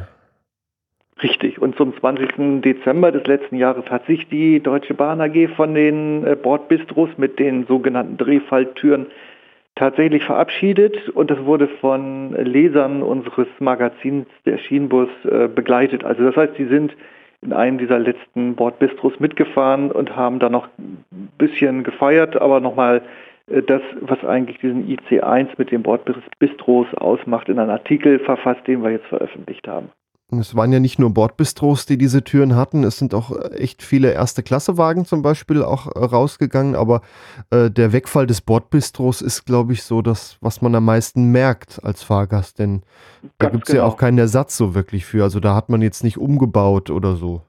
[1.24, 1.60] Richtig.
[1.60, 2.62] Und zum 20.
[2.62, 7.40] Dezember des letzten Jahres hat sich die Deutsche Bahn AG von den äh, Bordbistros mit
[7.40, 9.08] den sogenannten Drehfalltüren
[9.78, 16.04] tatsächlich verabschiedet und das wurde von Lesern unseres Magazins der Schienenbus äh, begleitet.
[16.04, 16.96] Also das heißt, sie sind
[17.42, 23.04] in einem dieser letzten Bordbistros mitgefahren und haben da noch ein bisschen gefeiert, aber nochmal
[23.48, 28.84] äh, das, was eigentlich diesen IC1 mit den Bordbistros ausmacht, in einen Artikel verfasst, den
[28.84, 29.90] wir jetzt veröffentlicht haben.
[30.30, 32.84] Es waren ja nicht nur Bordbistros, die diese Türen hatten.
[32.84, 36.76] Es sind auch äh, echt viele Erste-Klasse-Wagen zum Beispiel auch äh, rausgegangen.
[36.76, 37.02] Aber
[37.50, 41.80] äh, der Wegfall des Bordbistros ist, glaube ich, so das, was man am meisten merkt
[41.82, 42.60] als Fahrgast.
[42.60, 42.82] Denn
[43.22, 43.86] Ganz da gibt es genau.
[43.86, 45.24] ja auch keinen Ersatz so wirklich für.
[45.24, 47.42] Also da hat man jetzt nicht umgebaut oder so.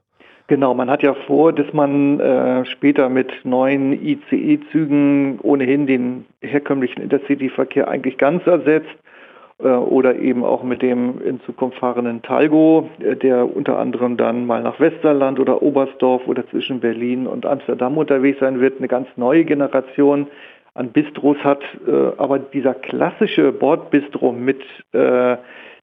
[0.47, 7.03] Genau, man hat ja vor, dass man äh, später mit neuen ICE-Zügen ohnehin den herkömmlichen
[7.03, 8.95] Intercity-Verkehr eigentlich ganz ersetzt
[9.67, 14.63] oder eben auch mit dem in Zukunft fahrenden Talgo, äh, der unter anderem dann mal
[14.63, 19.43] nach Westerland oder Oberstdorf oder zwischen Berlin und Amsterdam unterwegs sein wird, eine ganz neue
[19.43, 20.27] Generation
[20.75, 21.61] an Bistros hat.
[21.85, 24.61] Äh, aber dieser klassische Bordbistro mit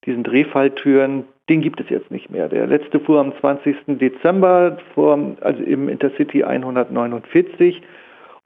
[0.04, 2.48] diesen Drehfalltüren, den gibt es jetzt nicht mehr.
[2.48, 3.76] Der letzte fuhr am 20.
[3.98, 7.82] Dezember, vor, also im Intercity 149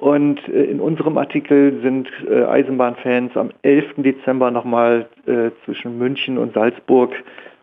[0.01, 3.97] und äh, in unserem Artikel sind äh, Eisenbahnfans am 11.
[3.99, 7.13] Dezember nochmal äh, zwischen München und Salzburg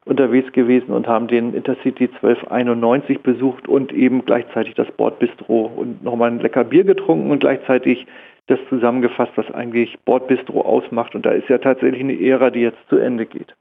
[0.05, 6.29] unterwegs gewesen und haben den Intercity 1291 besucht und eben gleichzeitig das Bordbistro und nochmal
[6.29, 8.05] ein lecker Bier getrunken und gleichzeitig
[8.45, 11.15] das zusammengefasst, was eigentlich Bordbistro ausmacht.
[11.15, 13.53] Und da ist ja tatsächlich eine Ära, die jetzt zu Ende geht.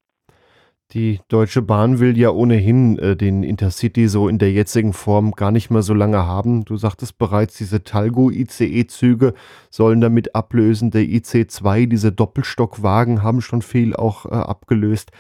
[0.93, 5.51] Die Deutsche Bahn will ja ohnehin äh, den Intercity so in der jetzigen Form gar
[5.51, 6.65] nicht mehr so lange haben.
[6.65, 9.35] Du sagtest bereits, diese Talgo-ICE-Züge
[9.69, 10.93] sollen damit ablösen.
[10.93, 15.11] Der IC2, diese Doppelstockwagen, haben schon viel auch äh, abgelöst.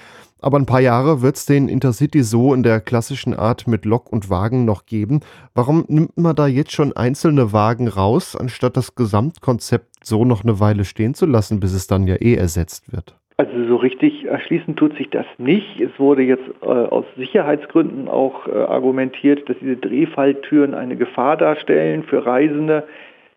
[0.41, 4.13] Aber ein paar Jahre wird es den Intercity so in der klassischen Art mit Lok
[4.13, 5.19] und Wagen noch geben.
[5.53, 10.61] Warum nimmt man da jetzt schon einzelne Wagen raus, anstatt das Gesamtkonzept so noch eine
[10.61, 13.19] Weile stehen zu lassen, bis es dann ja eh ersetzt wird?
[13.39, 15.79] Also so richtig erschließen tut sich das nicht.
[15.79, 22.03] Es wurde jetzt äh, aus Sicherheitsgründen auch äh, argumentiert, dass diese Drehfalltüren eine Gefahr darstellen
[22.05, 22.85] für Reisende.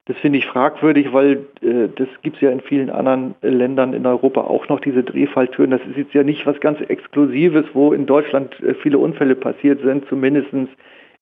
[0.06, 4.06] Das finde ich fragwürdig, weil äh, das gibt es ja in vielen anderen Ländern in
[4.06, 5.72] Europa auch noch, diese Drehfalltüren.
[5.72, 9.82] Das ist jetzt ja nicht was ganz Exklusives, wo in Deutschland äh, viele Unfälle passiert
[9.82, 10.08] sind.
[10.08, 10.48] Zumindest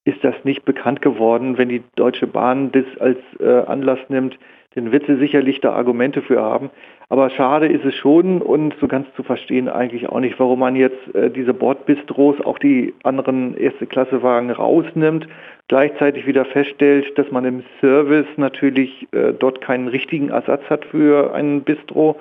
[0.05, 1.57] ist das nicht bekannt geworden.
[1.57, 4.37] Wenn die Deutsche Bahn das als äh, Anlass nimmt,
[4.77, 6.69] dann wird sie sicherlich da Argumente für haben.
[7.09, 10.75] Aber schade ist es schon und so ganz zu verstehen eigentlich auch nicht, warum man
[10.75, 15.27] jetzt äh, diese Bordbistros, auch die anderen Erste-Klasse-Wagen rausnimmt,
[15.67, 21.33] gleichzeitig wieder feststellt, dass man im Service natürlich äh, dort keinen richtigen Ersatz hat für
[21.33, 22.17] einen Bistro,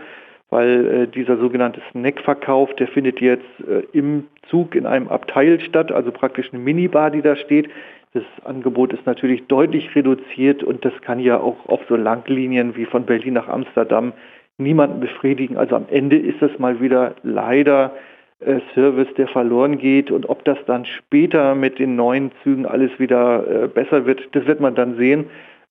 [0.49, 5.93] weil äh, dieser sogenannte Snackverkauf, der findet jetzt äh, im Zug in einem Abteil statt,
[5.93, 7.69] also praktisch eine Minibar, die da steht.
[8.17, 12.87] Das Angebot ist natürlich deutlich reduziert und das kann ja auch auf so Langlinien wie
[12.87, 14.15] von Berlin nach Amsterdam
[14.57, 15.59] niemanden befriedigen.
[15.59, 17.93] Also am Ende ist das mal wieder leider
[18.41, 20.11] äh, Service, der verloren geht.
[20.11, 24.47] Und ob das dann später mit den neuen Zügen alles wieder äh, besser wird, das
[24.47, 25.27] wird man dann sehen.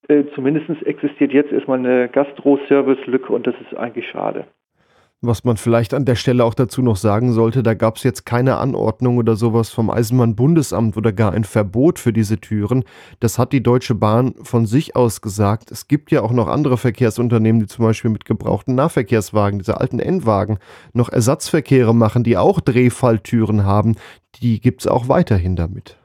[0.07, 4.45] Äh, zumindest existiert jetzt erstmal eine Gastro-Service-Lücke und das ist eigentlich schade.
[5.21, 8.25] Was man vielleicht an der Stelle auch dazu noch sagen sollte, da gab es jetzt
[8.25, 12.83] keine Anordnung oder sowas vom Eisenbahnbundesamt oder gar ein Verbot für diese Türen.
[13.21, 15.71] Das hat die Deutsche Bahn von sich aus gesagt.
[15.71, 19.99] Es gibt ja auch noch andere Verkehrsunternehmen, die zum Beispiel mit gebrauchten Nahverkehrswagen, diese alten
[19.99, 20.59] Endwagen,
[20.93, 23.95] noch Ersatzverkehre machen, die auch Drehfalltüren haben.
[24.41, 25.97] Die gibt es auch weiterhin damit.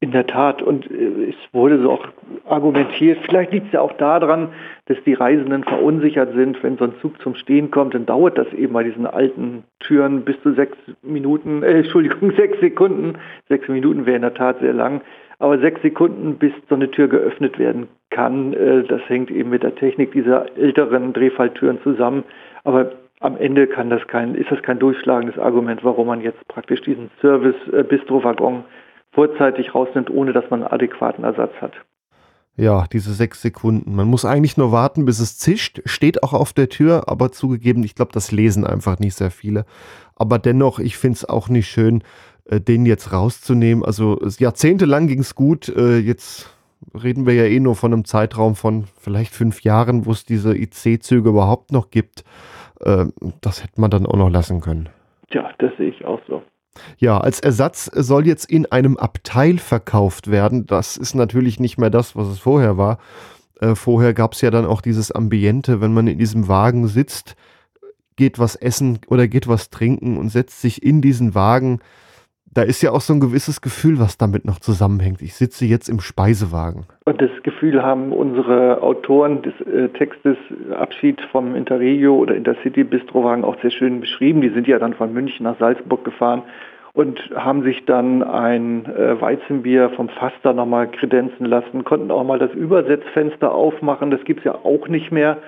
[0.00, 0.62] In der Tat.
[0.62, 2.08] Und äh, es wurde so auch
[2.46, 4.50] argumentiert, vielleicht liegt es ja auch daran,
[4.86, 6.62] dass die Reisenden verunsichert sind.
[6.62, 10.24] Wenn so ein Zug zum Stehen kommt, dann dauert das eben bei diesen alten Türen
[10.24, 13.18] bis zu sechs Minuten, äh, Entschuldigung, sechs Sekunden.
[13.48, 15.00] Sechs Minuten wäre in der Tat sehr lang.
[15.40, 19.62] Aber sechs Sekunden, bis so eine Tür geöffnet werden kann, äh, das hängt eben mit
[19.62, 22.24] der Technik dieser älteren Drehfalltüren zusammen.
[22.64, 26.82] Aber am Ende kann das kein, ist das kein durchschlagendes Argument, warum man jetzt praktisch
[26.82, 28.62] diesen Service-Bistro-Waggon äh,
[29.12, 31.72] vorzeitig rausnimmt, ohne dass man einen adäquaten Ersatz hat.
[32.56, 33.94] Ja, diese sechs Sekunden.
[33.94, 35.80] Man muss eigentlich nur warten, bis es zischt.
[35.84, 39.64] Steht auch auf der Tür, aber zugegeben, ich glaube, das lesen einfach nicht sehr viele.
[40.16, 42.02] Aber dennoch, ich finde es auch nicht schön,
[42.46, 43.84] äh, den jetzt rauszunehmen.
[43.84, 45.68] Also jahrzehntelang ging es gut.
[45.68, 46.52] Äh, jetzt
[47.00, 50.56] reden wir ja eh nur von einem Zeitraum von vielleicht fünf Jahren, wo es diese
[50.56, 52.24] IC-Züge überhaupt noch gibt.
[52.80, 53.06] Äh,
[53.40, 54.88] das hätte man dann auch noch lassen können.
[55.30, 56.42] Ja, das sehe ich auch so.
[56.98, 60.66] Ja, als Ersatz soll jetzt in einem Abteil verkauft werden.
[60.66, 62.98] Das ist natürlich nicht mehr das, was es vorher war.
[63.60, 67.36] Äh, vorher gab es ja dann auch dieses Ambiente, wenn man in diesem Wagen sitzt,
[68.16, 71.80] geht was essen oder geht was trinken und setzt sich in diesen Wagen
[72.54, 75.22] da ist ja auch so ein gewisses Gefühl, was damit noch zusammenhängt.
[75.22, 76.86] Ich sitze jetzt im Speisewagen.
[77.04, 80.36] Und das Gefühl haben unsere Autoren des äh, Textes
[80.76, 84.40] Abschied vom Interregio oder Intercity Bistrowagen auch sehr schön beschrieben.
[84.40, 86.42] Die sind ja dann von München nach Salzburg gefahren
[86.94, 92.38] und haben sich dann ein äh, Weizenbier vom Faster nochmal kredenzen lassen, konnten auch mal
[92.38, 94.10] das Übersetzfenster aufmachen.
[94.10, 95.38] Das gibt es ja auch nicht mehr.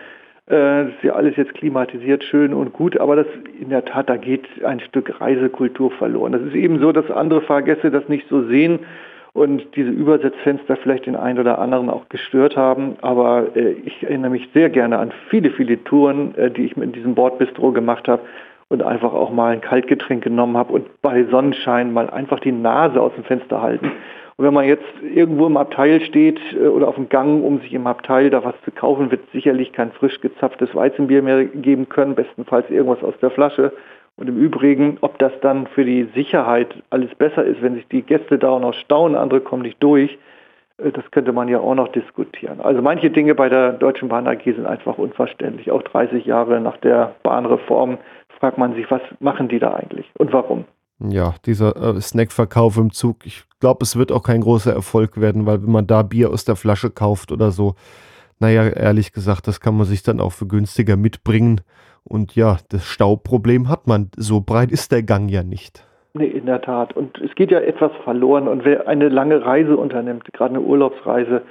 [0.51, 3.27] Äh, das ist ja alles jetzt klimatisiert, schön und gut, aber das
[3.61, 6.33] in der Tat, da geht ein Stück Reisekultur verloren.
[6.33, 8.81] Das ist eben so, dass andere Fahrgäste das nicht so sehen
[9.33, 12.97] und diese Übersetzfenster vielleicht den einen oder anderen auch gestört haben.
[13.01, 16.97] Aber äh, ich erinnere mich sehr gerne an viele, viele Touren, äh, die ich mit
[16.97, 18.23] diesem Bordbistro gemacht habe
[18.69, 23.01] und einfach auch mal ein Kaltgetränk genommen habe und bei Sonnenschein mal einfach die Nase
[23.01, 23.93] aus dem Fenster halten
[24.41, 27.75] und wenn man jetzt irgendwo im Abteil steht äh, oder auf dem Gang, um sich
[27.75, 32.15] im Abteil da was zu kaufen, wird sicherlich kein frisch gezapftes Weizenbier mehr geben können,
[32.15, 33.71] bestenfalls irgendwas aus der Flasche.
[34.17, 38.01] Und im Übrigen, ob das dann für die Sicherheit alles besser ist, wenn sich die
[38.01, 40.19] Gäste da auch noch staunen, andere kommen nicht durch,
[40.79, 42.63] äh, das könnte man ja auch noch diskutieren.
[42.63, 45.71] Also manche Dinge bei der Deutschen Bahn AG sind einfach unverständlich.
[45.71, 47.99] Auch 30 Jahre nach der Bahnreform
[48.39, 50.65] fragt man sich, was machen die da eigentlich und warum?
[51.03, 55.47] Ja, dieser äh, Snackverkauf im Zug, ich glaube, es wird auch kein großer Erfolg werden,
[55.47, 57.75] weil wenn man da Bier aus der Flasche kauft oder so,
[58.39, 61.61] naja, ehrlich gesagt, das kann man sich dann auch für günstiger mitbringen.
[62.05, 64.11] Und ja, das Stauproblem hat man.
[64.17, 65.87] So breit ist der Gang ja nicht.
[66.15, 66.97] Nee, in der Tat.
[66.97, 68.49] Und es geht ja etwas verloren.
[68.49, 71.43] Und wer eine lange Reise unternimmt, gerade eine Urlaubsreise,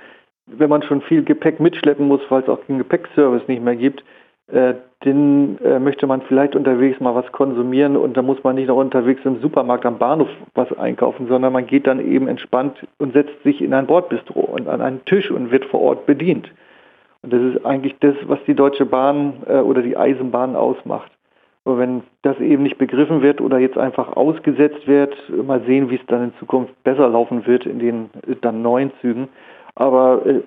[0.47, 4.03] wenn man schon viel Gepäck mitschleppen muss, weil es auch den Gepäckservice nicht mehr gibt,
[4.51, 8.67] äh, den äh, möchte man vielleicht unterwegs mal was konsumieren und da muss man nicht
[8.67, 13.13] noch unterwegs im Supermarkt am Bahnhof was einkaufen, sondern man geht dann eben entspannt und
[13.13, 16.51] setzt sich in ein Bordbistro und an einen Tisch und wird vor Ort bedient.
[17.21, 21.12] Und das ist eigentlich das, was die Deutsche Bahn äh, oder die Eisenbahn ausmacht.
[21.65, 25.95] Aber wenn das eben nicht begriffen wird oder jetzt einfach ausgesetzt wird, mal sehen, wie
[25.95, 29.29] es dann in Zukunft besser laufen wird in den äh, dann neuen Zügen.
[29.75, 30.41] Aber äh,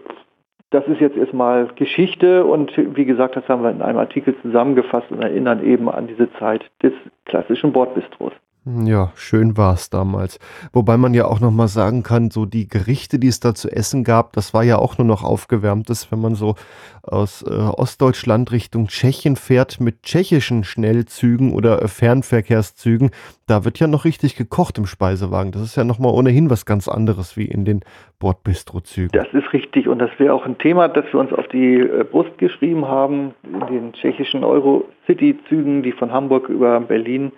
[0.72, 5.10] das ist jetzt erstmal Geschichte und wie gesagt, das haben wir in einem Artikel zusammengefasst
[5.10, 6.92] und erinnern eben an diese Zeit des
[7.26, 8.32] klassischen Bordbistros.
[8.64, 10.38] Ja, schön war es damals.
[10.72, 14.04] Wobei man ja auch nochmal sagen kann, so die Gerichte, die es da zu essen
[14.04, 16.54] gab, das war ja auch nur noch aufgewärmtes, wenn man so
[17.02, 23.10] aus äh, Ostdeutschland Richtung Tschechien fährt mit tschechischen Schnellzügen oder äh, Fernverkehrszügen.
[23.48, 25.50] Da wird ja noch richtig gekocht im Speisewagen.
[25.50, 27.80] Das ist ja nochmal ohnehin was ganz anderes wie in den
[28.20, 29.10] Bordbistrozügen.
[29.12, 32.04] Das ist richtig und das wäre auch ein Thema, das wir uns auf die äh,
[32.04, 37.32] Brust geschrieben haben in den tschechischen Euro-City-Zügen, die von Hamburg über Berlin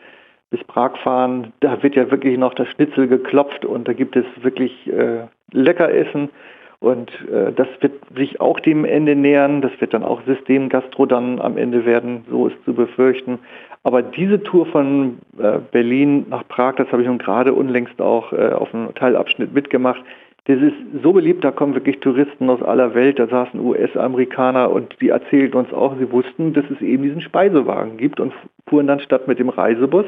[0.55, 4.25] bis Prag fahren, da wird ja wirklich noch das Schnitzel geklopft und da gibt es
[4.41, 6.31] wirklich äh, Leckeressen
[6.79, 9.63] und äh, das wird sich auch dem Ende nähern.
[9.63, 13.41] Das wird dann auch Systemgastro dann am Ende werden, so ist zu befürchten.
[13.83, 18.33] Aber diese Tour von äh, Berlin nach Prag, das habe ich nun gerade unlängst auch
[18.33, 20.05] äh, auf einem Teilabschnitt mitgemacht.
[20.47, 24.95] Das ist so beliebt, da kommen wirklich Touristen aus aller Welt, da saßen US-Amerikaner und
[25.01, 28.35] die erzählten uns auch, sie wussten, dass es eben diesen Speisewagen gibt und
[28.69, 30.05] fuhren dann statt mit dem Reisebus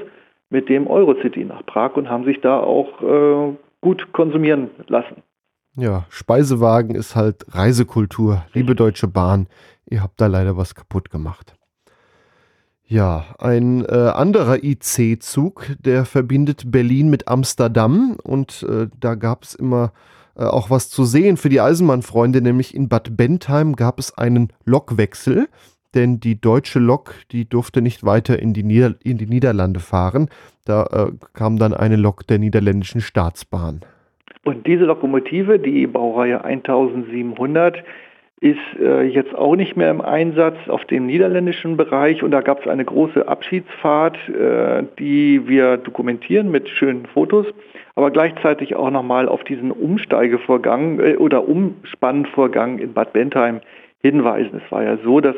[0.50, 5.22] mit dem Eurocity nach Prag und haben sich da auch äh, gut konsumieren lassen.
[5.76, 8.44] Ja, Speisewagen ist halt Reisekultur.
[8.54, 9.46] Liebe Deutsche Bahn,
[9.84, 11.54] ihr habt da leider was kaputt gemacht.
[12.88, 19.56] Ja, ein äh, anderer IC-Zug, der verbindet Berlin mit Amsterdam und äh, da gab es
[19.56, 19.92] immer
[20.36, 24.52] äh, auch was zu sehen für die Eisenbahnfreunde, nämlich in Bad Bentheim gab es einen
[24.64, 25.48] Lokwechsel
[25.96, 30.28] denn die deutsche Lok, die durfte nicht weiter in die, Nieder in die Niederlande fahren.
[30.64, 33.80] Da äh, kam dann eine Lok der niederländischen Staatsbahn.
[34.44, 37.82] Und diese Lokomotive, die Baureihe 1700,
[38.40, 42.60] ist äh, jetzt auch nicht mehr im Einsatz auf dem niederländischen Bereich und da gab
[42.60, 47.46] es eine große Abschiedsfahrt, äh, die wir dokumentieren mit schönen Fotos,
[47.94, 53.62] aber gleichzeitig auch nochmal auf diesen Umsteigevorgang äh, oder Umspannvorgang in Bad Bentheim
[54.02, 54.60] hinweisen.
[54.64, 55.36] Es war ja so, dass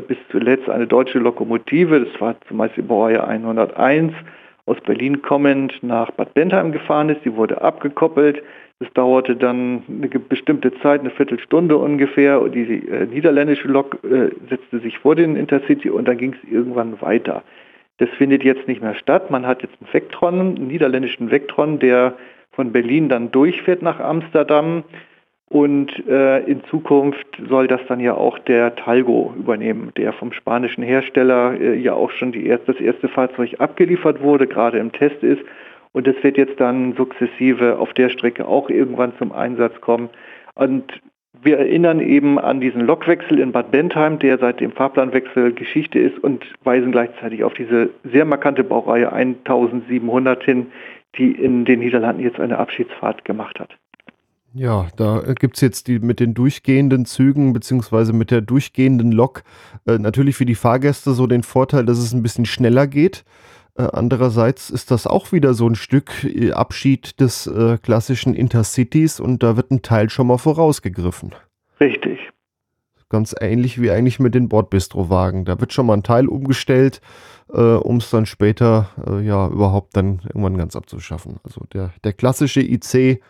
[0.00, 4.12] bis zuletzt eine deutsche Lokomotive, das war zum Beispiel Baureihe 101,
[4.66, 7.24] aus Berlin kommend nach Bad Bentheim gefahren ist.
[7.24, 8.42] Die wurde abgekoppelt.
[8.78, 12.40] Es dauerte dann eine bestimmte Zeit, eine Viertelstunde ungefähr.
[12.48, 17.00] Die äh, niederländische Lok äh, setzte sich vor den Intercity und dann ging es irgendwann
[17.02, 17.42] weiter.
[17.98, 19.30] Das findet jetzt nicht mehr statt.
[19.30, 22.14] Man hat jetzt einen Vectron, einen niederländischen Vectron, der
[22.52, 24.84] von Berlin dann durchfährt nach Amsterdam.
[25.52, 30.84] Und äh, in Zukunft soll das dann ja auch der Talgo übernehmen, der vom spanischen
[30.84, 35.24] Hersteller äh, ja auch schon die erste, das erste Fahrzeug abgeliefert wurde, gerade im Test
[35.24, 35.42] ist.
[35.90, 40.08] Und das wird jetzt dann sukzessive auf der Strecke auch irgendwann zum Einsatz kommen.
[40.54, 41.00] Und
[41.42, 46.22] wir erinnern eben an diesen Lokwechsel in Bad Bentheim, der seit dem Fahrplanwechsel Geschichte ist
[46.22, 50.66] und weisen gleichzeitig auf diese sehr markante Baureihe 1700 hin,
[51.16, 53.79] die in den Niederlanden jetzt eine Abschiedsfahrt gemacht hat.
[54.52, 59.12] Ja, da äh, gibt es jetzt die mit den durchgehenden Zügen beziehungsweise mit der durchgehenden
[59.12, 59.42] Lok
[59.86, 63.24] äh, natürlich für die Fahrgäste so den Vorteil, dass es ein bisschen schneller geht.
[63.76, 69.20] Äh, andererseits ist das auch wieder so ein Stück äh, Abschied des äh, klassischen Intercities
[69.20, 71.34] und da wird ein Teil schon mal vorausgegriffen.
[71.78, 72.18] Richtig.
[73.08, 75.44] Ganz ähnlich wie eigentlich mit den Bordbistrowagen.
[75.44, 77.00] Da wird schon mal ein Teil umgestellt,
[77.52, 78.90] äh, um es dann später
[79.24, 81.38] ja überhaupt dann irgendwann ganz abzuschaffen.
[81.42, 83.20] Also der, der klassische IC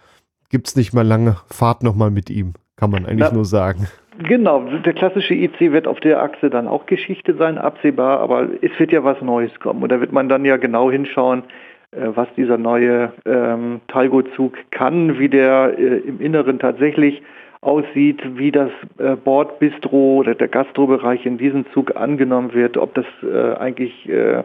[0.51, 1.37] gibt es nicht mal lange.
[1.51, 3.87] Fahrt nochmal mit ihm, kann man eigentlich Na, nur sagen.
[4.19, 8.71] Genau, der klassische IC wird auf der Achse dann auch Geschichte sein, absehbar, aber es
[8.79, 9.83] wird ja was Neues kommen.
[9.83, 11.45] Und da wird man dann ja genau hinschauen,
[11.93, 17.23] äh, was dieser neue ähm, Talgo-Zug kann, wie der äh, im Inneren tatsächlich
[17.63, 23.07] aussieht, wie das äh, Bordbistro oder der Gastrobereich in diesem Zug angenommen wird, ob das
[23.23, 24.43] äh, eigentlich äh,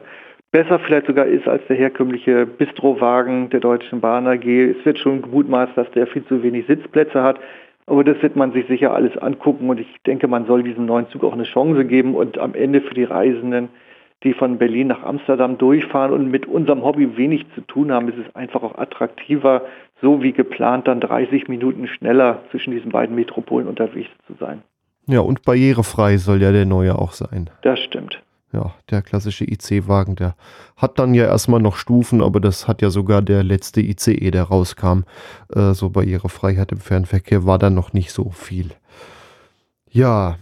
[0.52, 4.46] besser vielleicht sogar ist als der herkömmliche Bistrowagen der Deutschen Bahn AG.
[4.46, 7.40] Es wird schon gemutmaßt, dass der viel zu wenig Sitzplätze hat.
[7.88, 11.08] Aber das wird man sich sicher alles angucken und ich denke, man soll diesem neuen
[11.10, 13.70] Zug auch eine Chance geben und am Ende für die Reisenden,
[14.24, 18.18] die von Berlin nach Amsterdam durchfahren und mit unserem Hobby wenig zu tun haben, ist
[18.18, 19.62] es einfach auch attraktiver,
[20.02, 24.64] so wie geplant dann 30 Minuten schneller zwischen diesen beiden Metropolen unterwegs zu sein.
[25.06, 27.52] Ja, und barrierefrei soll ja der neue auch sein.
[27.62, 28.24] Das stimmt
[28.54, 30.36] ja, der klassische IC-Wagen, der
[30.78, 34.44] hat dann ja erstmal noch Stufen, aber das hat ja sogar der letzte ICE, der
[34.44, 35.04] rauskam.
[35.54, 38.72] Äh, so bei ihrer Freiheit im Fernverkehr war da noch nicht so viel.
[39.90, 40.38] Ja,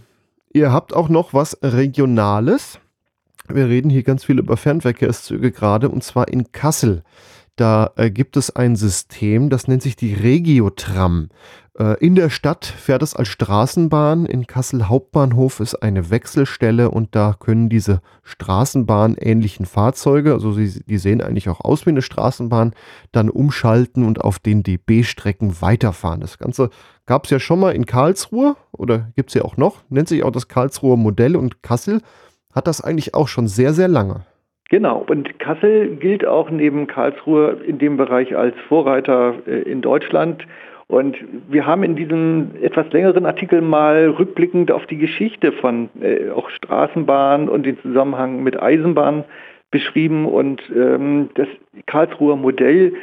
[0.52, 2.78] ihr habt auch noch was Regionales.
[3.48, 7.02] Wir reden hier ganz viel über Fernverkehrszüge gerade und zwar in Kassel.
[7.56, 11.28] Da äh, gibt es ein System, das nennt sich die Regiotram.
[11.78, 14.26] Äh, in der Stadt fährt es als Straßenbahn.
[14.26, 20.98] In Kassel Hauptbahnhof ist eine Wechselstelle und da können diese Straßenbahn-ähnlichen Fahrzeuge, also sie, die
[20.98, 22.74] sehen eigentlich auch aus wie eine Straßenbahn,
[23.12, 26.20] dann umschalten und auf den DB-Strecken weiterfahren.
[26.20, 26.70] Das Ganze
[27.06, 30.24] gab es ja schon mal in Karlsruhe oder gibt es ja auch noch, nennt sich
[30.24, 32.00] auch das Karlsruher Modell und Kassel
[32.52, 34.24] hat das eigentlich auch schon sehr, sehr lange.
[34.70, 40.46] Genau, und Kassel gilt auch neben Karlsruhe in dem Bereich als Vorreiter äh, in Deutschland.
[40.86, 41.16] Und
[41.48, 46.50] wir haben in diesem etwas längeren Artikel mal rückblickend auf die Geschichte von äh, auch
[46.50, 49.24] Straßenbahn und den Zusammenhang mit Eisenbahn
[49.70, 50.26] beschrieben.
[50.26, 51.48] Und ähm, das
[51.86, 52.94] Karlsruher Modell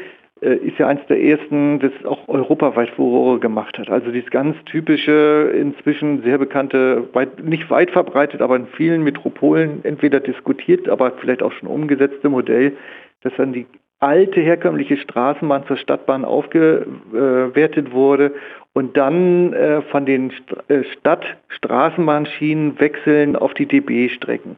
[0.42, 3.90] ist ja eines der ersten, das auch europaweit Furore gemacht hat.
[3.90, 9.86] Also dieses ganz typische, inzwischen sehr bekannte, weit, nicht weit verbreitet, aber in vielen Metropolen
[9.86, 12.76] entweder diskutiert, aber vielleicht auch schon umgesetzte Modell,
[13.22, 13.68] dass dann die
[14.02, 18.34] alte herkömmliche Straßenbahn zur Stadtbahn aufgewertet wurde
[18.74, 20.34] und dann äh, von den
[20.68, 24.58] äh, Stadtstraßenbahnschienen wechseln auf die DB-Strecken.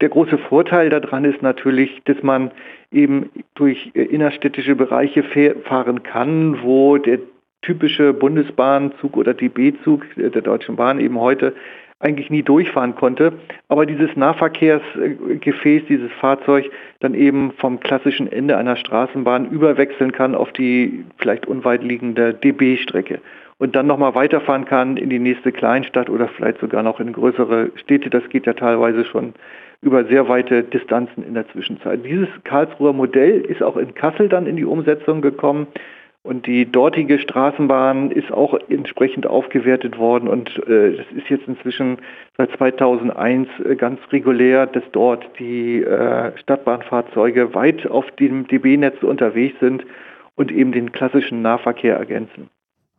[0.00, 2.50] Der große Vorteil daran ist natürlich, dass man
[2.90, 5.22] eben durch äh, innerstädtische Bereiche
[5.64, 7.20] fahren kann, wo der
[7.62, 11.54] typische Bundesbahnzug oder DB-Zug der Deutschen Bahn eben heute
[12.00, 13.32] eigentlich nie durchfahren konnte.
[13.68, 16.68] Aber dieses Nahverkehrsgefäß, dieses Fahrzeug
[16.98, 23.20] dann eben vom klassischen Ende einer Straßenbahn überwechseln kann auf die vielleicht unweit liegende DB-Strecke
[23.62, 27.70] und dann nochmal weiterfahren kann in die nächste Kleinstadt oder vielleicht sogar noch in größere
[27.76, 28.10] Städte.
[28.10, 29.34] Das geht ja teilweise schon
[29.82, 32.04] über sehr weite Distanzen in der Zwischenzeit.
[32.04, 35.68] Dieses Karlsruher Modell ist auch in Kassel dann in die Umsetzung gekommen.
[36.24, 41.98] Und die dortige Straßenbahn ist auch entsprechend aufgewertet worden und äh, das ist jetzt inzwischen
[42.36, 49.60] seit 2001 äh, ganz regulär, dass dort die äh, Stadtbahnfahrzeuge weit auf dem DB-Netz unterwegs
[49.60, 49.84] sind.
[50.34, 52.50] und eben den klassischen Nahverkehr ergänzen.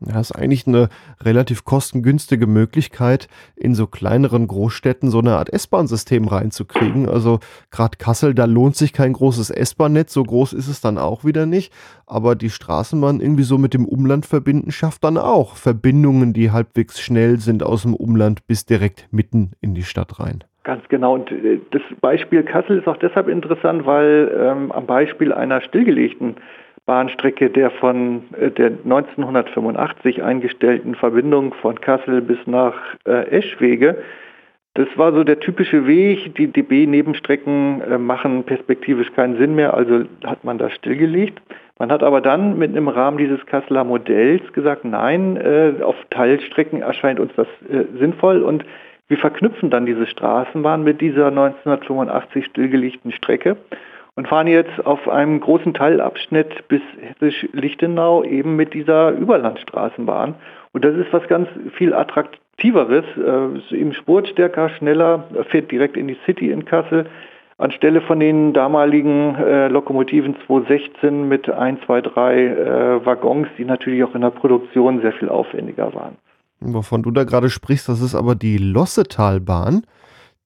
[0.07, 0.89] Ja, ist eigentlich eine
[1.21, 7.07] relativ kostengünstige Möglichkeit, in so kleineren Großstädten so eine Art S-Bahn-System reinzukriegen.
[7.07, 7.39] Also
[7.71, 11.45] gerade Kassel, da lohnt sich kein großes S-Bahn-Netz, so groß ist es dann auch wieder
[11.45, 11.73] nicht.
[12.05, 16.99] Aber die Straßenbahn irgendwie so mit dem Umland verbinden, schafft dann auch Verbindungen, die halbwegs
[16.99, 20.43] schnell sind aus dem Umland bis direkt mitten in die Stadt rein.
[20.63, 21.15] Ganz genau.
[21.15, 26.35] Und äh, das Beispiel Kassel ist auch deshalb interessant, weil ähm, am Beispiel einer stillgelegten
[26.85, 32.73] Bahnstrecke der von äh, der 1985 eingestellten Verbindung von Kassel bis nach
[33.05, 33.97] äh, Eschwege.
[34.75, 36.35] Das war so der typische Weg.
[36.35, 41.41] Die DB-Nebenstrecken äh, machen perspektivisch keinen Sinn mehr, also hat man das stillgelegt.
[41.79, 45.41] Man hat aber dann mit im Rahmen dieses Kasseler Modells gesagt, nein,
[45.81, 47.47] auf Teilstrecken erscheint uns das
[47.97, 48.63] sinnvoll und
[49.07, 53.57] wir verknüpfen dann diese Straßenbahn mit dieser 1985 stillgelegten Strecke
[54.15, 60.35] und fahren jetzt auf einem großen Teilabschnitt bis Hessisch-Lichtenau eben mit dieser Überlandstraßenbahn.
[60.71, 61.47] Und das ist was ganz
[61.77, 67.07] viel attraktiveres, äh, ist eben spurstärker, schneller, fährt direkt in die City in Kassel,
[67.57, 74.03] anstelle von den damaligen äh, Lokomotiven 216 mit 1, 2, 3 äh, Waggons, die natürlich
[74.03, 76.17] auch in der Produktion sehr viel aufwendiger waren.
[76.59, 79.83] Wovon du da gerade sprichst, das ist aber die Lossetalbahn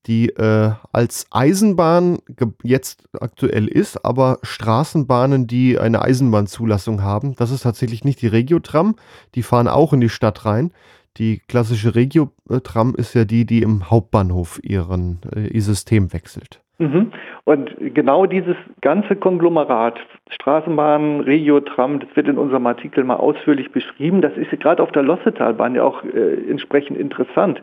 [0.08, 2.20] die äh, als Eisenbahn
[2.64, 8.96] jetzt aktuell ist, aber Straßenbahnen, die eine Eisenbahnzulassung haben, das ist tatsächlich nicht die Regiotram,
[9.36, 10.72] die fahren auch in die Stadt rein.
[11.18, 16.62] Die klassische Regiotram ist ja die, die im Hauptbahnhof ihren, äh, ihr System wechselt.
[16.80, 17.12] Mhm.
[17.44, 20.00] Und genau dieses ganze Konglomerat,
[20.30, 24.22] Straßenbahn, Regiotram, das wird in unserem Artikel mal ausführlich beschrieben.
[24.22, 27.62] Das ist gerade auf der Lossetalbahn ja auch äh, entsprechend interessant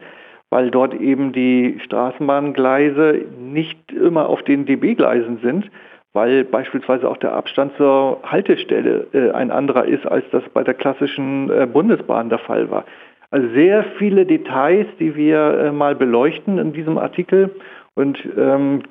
[0.51, 5.71] weil dort eben die Straßenbahngleise nicht immer auf den DB-Gleisen sind,
[6.13, 10.75] weil beispielsweise auch der Abstand zur Haltestelle äh, ein anderer ist, als das bei der
[10.75, 12.85] klassischen äh, Bundesbahn der Fall war.
[13.31, 17.51] Also sehr viele Details, die wir äh, mal beleuchten in diesem Artikel.
[17.95, 18.83] Und ähm,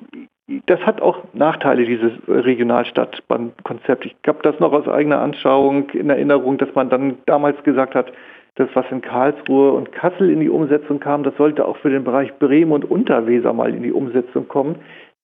[0.66, 4.04] das hat auch Nachteile, dieses Regionalstadtbahnkonzept.
[4.04, 8.12] Ich habe das noch aus eigener Anschauung in Erinnerung, dass man dann damals gesagt hat,
[8.56, 12.04] das, was in Karlsruhe und Kassel in die Umsetzung kam, das sollte auch für den
[12.04, 14.76] Bereich Bremen und Unterweser mal in die Umsetzung kommen.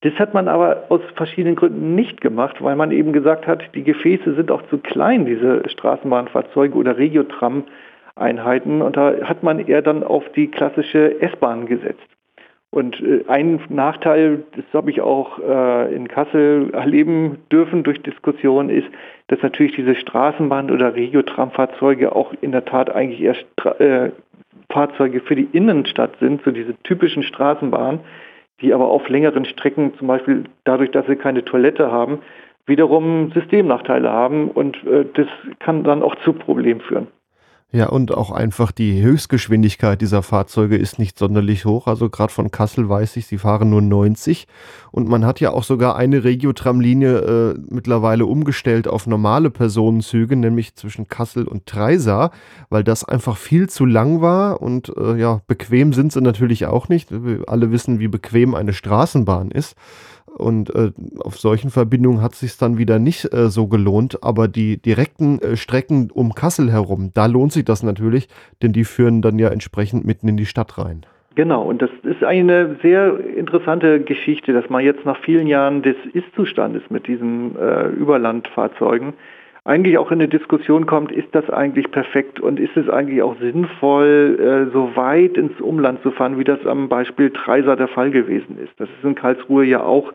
[0.03, 3.85] Das hat man aber aus verschiedenen Gründen nicht gemacht, weil man eben gesagt hat, die
[3.85, 8.81] Gefäße sind auch zu klein, diese Straßenbahnfahrzeuge oder Regiotram-Einheiten.
[8.81, 12.07] Und da hat man eher dann auf die klassische S-Bahn gesetzt.
[12.71, 18.71] Und äh, ein Nachteil, das habe ich auch äh, in Kassel erleben dürfen durch Diskussionen,
[18.71, 18.87] ist,
[19.27, 23.45] dass natürlich diese Straßenbahn- oder Regiotram-Fahrzeuge auch in der Tat eigentlich erst
[23.81, 24.11] äh,
[24.71, 28.01] Fahrzeuge für die Innenstadt sind, so diese typischen Straßenbahnen,
[28.61, 32.21] die aber auf längeren Strecken, zum Beispiel dadurch, dass sie keine Toilette haben,
[32.67, 35.27] wiederum Systemnachteile haben und äh, das
[35.59, 37.09] kann dann auch zu Problemen führen.
[37.73, 41.87] Ja, und auch einfach die Höchstgeschwindigkeit dieser Fahrzeuge ist nicht sonderlich hoch.
[41.87, 44.49] Also gerade von Kassel weiß ich, sie fahren nur 90.
[44.91, 50.75] Und man hat ja auch sogar eine Regiotramlinie äh, mittlerweile umgestellt auf normale Personenzüge, nämlich
[50.75, 52.33] zwischen Kassel und Treisa,
[52.71, 54.61] weil das einfach viel zu lang war.
[54.61, 57.13] Und äh, ja, bequem sind sie natürlich auch nicht.
[57.13, 59.77] Wir alle wissen, wie bequem eine Straßenbahn ist.
[60.37, 64.23] Und äh, auf solchen Verbindungen hat es sich dann wieder nicht äh, so gelohnt.
[64.23, 68.29] Aber die direkten äh, Strecken um Kassel herum, da lohnt sich das natürlich,
[68.63, 71.05] denn die führen dann ja entsprechend mitten in die Stadt rein.
[71.37, 75.97] Genau, und das ist eine sehr interessante Geschichte, dass man jetzt nach vielen Jahren des
[76.13, 79.15] Ist-Zustandes mit diesen äh, Überlandfahrzeugen
[79.71, 83.39] eigentlich auch in eine Diskussion kommt, ist das eigentlich perfekt und ist es eigentlich auch
[83.39, 88.11] sinnvoll, äh, so weit ins Umland zu fahren, wie das am Beispiel Treiser der Fall
[88.11, 88.73] gewesen ist.
[88.79, 90.13] Das ist in Karlsruhe ja auch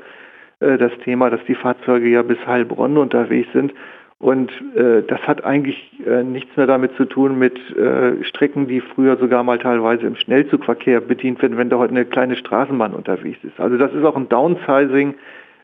[0.60, 3.74] äh, das Thema, dass die Fahrzeuge ja bis Heilbronn unterwegs sind.
[4.20, 8.82] Und äh, das hat eigentlich äh, nichts mehr damit zu tun mit äh, Strecken, die
[8.82, 13.40] früher sogar mal teilweise im Schnellzugverkehr bedient werden, wenn da heute eine kleine Straßenbahn unterwegs
[13.44, 13.58] ist.
[13.58, 15.16] Also das ist auch ein Downsizing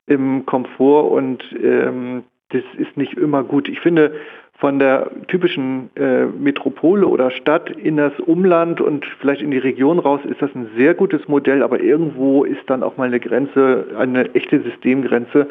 [0.07, 3.67] im Komfort und ähm, das ist nicht immer gut.
[3.69, 4.13] Ich finde,
[4.61, 9.97] von der typischen äh, Metropole oder Stadt in das Umland und vielleicht in die Region
[9.97, 13.87] raus ist das ein sehr gutes Modell, aber irgendwo ist dann auch mal eine Grenze,
[13.97, 15.47] eine echte Systemgrenze,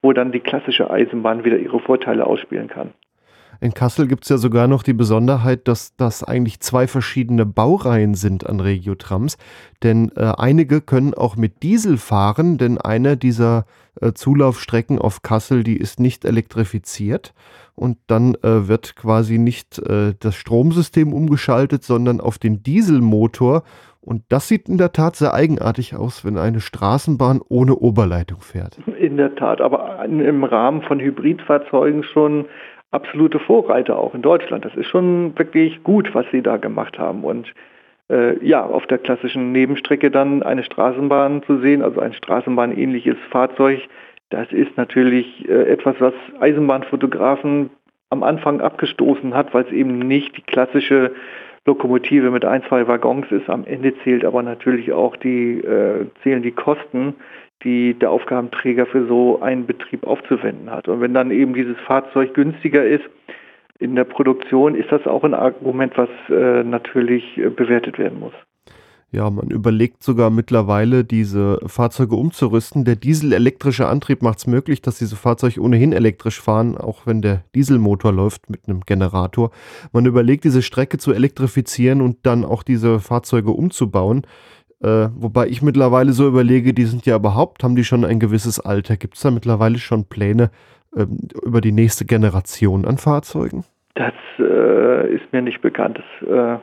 [0.00, 2.94] wo dann die klassische Eisenbahn wieder ihre Vorteile ausspielen kann.
[3.64, 8.12] In Kassel gibt es ja sogar noch die Besonderheit, dass das eigentlich zwei verschiedene Baureihen
[8.12, 9.38] sind an Regiotrams.
[9.82, 13.64] Denn äh, einige können auch mit Diesel fahren, denn eine dieser
[14.02, 17.32] äh, Zulaufstrecken auf Kassel, die ist nicht elektrifiziert.
[17.74, 23.62] Und dann äh, wird quasi nicht äh, das Stromsystem umgeschaltet, sondern auf den Dieselmotor.
[24.02, 28.76] Und das sieht in der Tat sehr eigenartig aus, wenn eine Straßenbahn ohne Oberleitung fährt.
[28.98, 32.44] In der Tat, aber im Rahmen von Hybridfahrzeugen schon
[32.94, 34.64] absolute Vorreiter auch in Deutschland.
[34.64, 37.24] Das ist schon wirklich gut, was sie da gemacht haben.
[37.24, 37.52] Und
[38.10, 43.80] äh, ja, auf der klassischen Nebenstrecke dann eine Straßenbahn zu sehen, also ein Straßenbahnähnliches Fahrzeug,
[44.30, 47.70] das ist natürlich äh, etwas, was Eisenbahnfotografen
[48.10, 51.12] am Anfang abgestoßen hat, weil es eben nicht die klassische
[51.66, 53.48] Lokomotive mit ein, zwei Waggons ist.
[53.48, 57.14] Am Ende zählt aber natürlich auch die, äh, zählen die Kosten,
[57.62, 60.88] die der Aufgabenträger für so einen Betrieb aufzuwenden hat.
[60.88, 63.04] Und wenn dann eben dieses Fahrzeug günstiger ist
[63.78, 68.34] in der Produktion, ist das auch ein Argument, was äh, natürlich äh, bewertet werden muss.
[69.14, 72.84] Ja, man überlegt sogar mittlerweile, diese Fahrzeuge umzurüsten.
[72.84, 77.44] Der dieselelektrische Antrieb macht es möglich, dass diese Fahrzeuge ohnehin elektrisch fahren, auch wenn der
[77.54, 79.52] Dieselmotor läuft mit einem Generator.
[79.92, 84.22] Man überlegt, diese Strecke zu elektrifizieren und dann auch diese Fahrzeuge umzubauen.
[84.82, 88.60] Äh, wobei ich mittlerweile so überlege, die sind ja überhaupt, haben die schon ein gewisses
[88.60, 88.96] Alter?
[88.96, 90.50] Gibt es da mittlerweile schon Pläne
[90.96, 91.06] äh,
[91.44, 93.64] über die nächste Generation an Fahrzeugen?
[93.94, 95.98] Das äh, ist mir nicht bekannt.
[95.98, 96.58] Das, äh,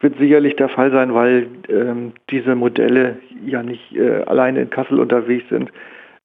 [0.00, 5.00] wird sicherlich der Fall sein, weil ähm, diese Modelle ja nicht äh, alleine in Kassel
[5.00, 5.72] unterwegs sind.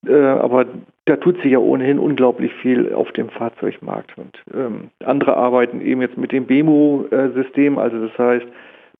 [0.06, 0.66] Äh, aber
[1.06, 4.16] da tut sich ja ohnehin unglaublich viel auf dem Fahrzeugmarkt.
[4.18, 8.46] Und ähm, andere arbeiten eben jetzt mit dem BEMO-System, also das heißt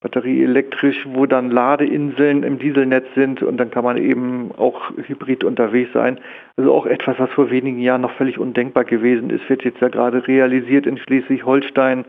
[0.03, 5.93] batterieelektrisch, wo dann Ladeinseln im Dieselnetz sind und dann kann man eben auch hybrid unterwegs
[5.93, 6.19] sein.
[6.57, 9.89] Also auch etwas, was vor wenigen Jahren noch völlig undenkbar gewesen ist, wird jetzt ja
[9.89, 12.05] gerade realisiert in Schleswig-Holstein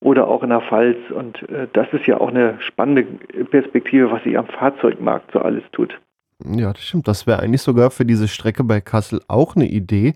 [0.00, 0.98] oder auch in der Pfalz.
[1.10, 3.04] Und äh, das ist ja auch eine spannende
[3.50, 5.98] Perspektive, was sich am Fahrzeugmarkt so alles tut.
[6.44, 7.08] Ja, das stimmt.
[7.08, 10.12] Das wäre eigentlich sogar für diese Strecke bei Kassel auch eine Idee,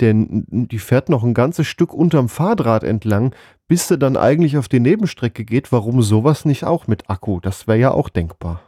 [0.00, 3.34] denn die fährt noch ein ganzes Stück unterm Fahrdraht entlang,
[3.66, 5.72] bis sie dann eigentlich auf die Nebenstrecke geht.
[5.72, 7.40] Warum sowas nicht auch mit Akku?
[7.40, 8.62] Das wäre ja auch denkbar.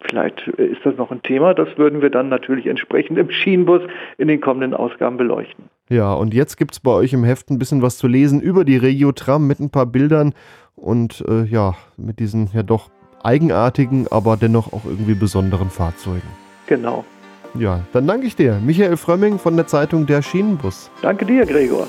[0.00, 3.82] Vielleicht äh, ist das noch ein Thema, das würden wir dann natürlich entsprechend im Schienenbus
[4.18, 5.66] in den kommenden Ausgaben beleuchten.
[5.88, 8.64] Ja, und jetzt gibt es bei euch im Heft ein bisschen was zu lesen über
[8.64, 10.34] die Regio-Tram mit ein paar Bildern
[10.74, 12.90] und äh, ja, mit diesen ja doch
[13.22, 16.28] eigenartigen, aber dennoch auch irgendwie besonderen Fahrzeugen.
[16.66, 17.04] Genau.
[17.54, 18.60] Ja, dann danke ich dir.
[18.64, 20.90] Michael Frömming von der Zeitung Der Schienenbus.
[21.02, 21.86] Danke dir, Gregor.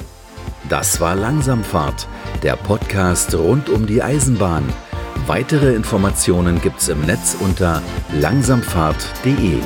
[0.69, 2.07] Das war Langsamfahrt,
[2.41, 4.63] der Podcast rund um die Eisenbahn.
[5.27, 7.81] Weitere Informationen gibt's im Netz unter
[8.19, 9.59] langsamfahrt.de.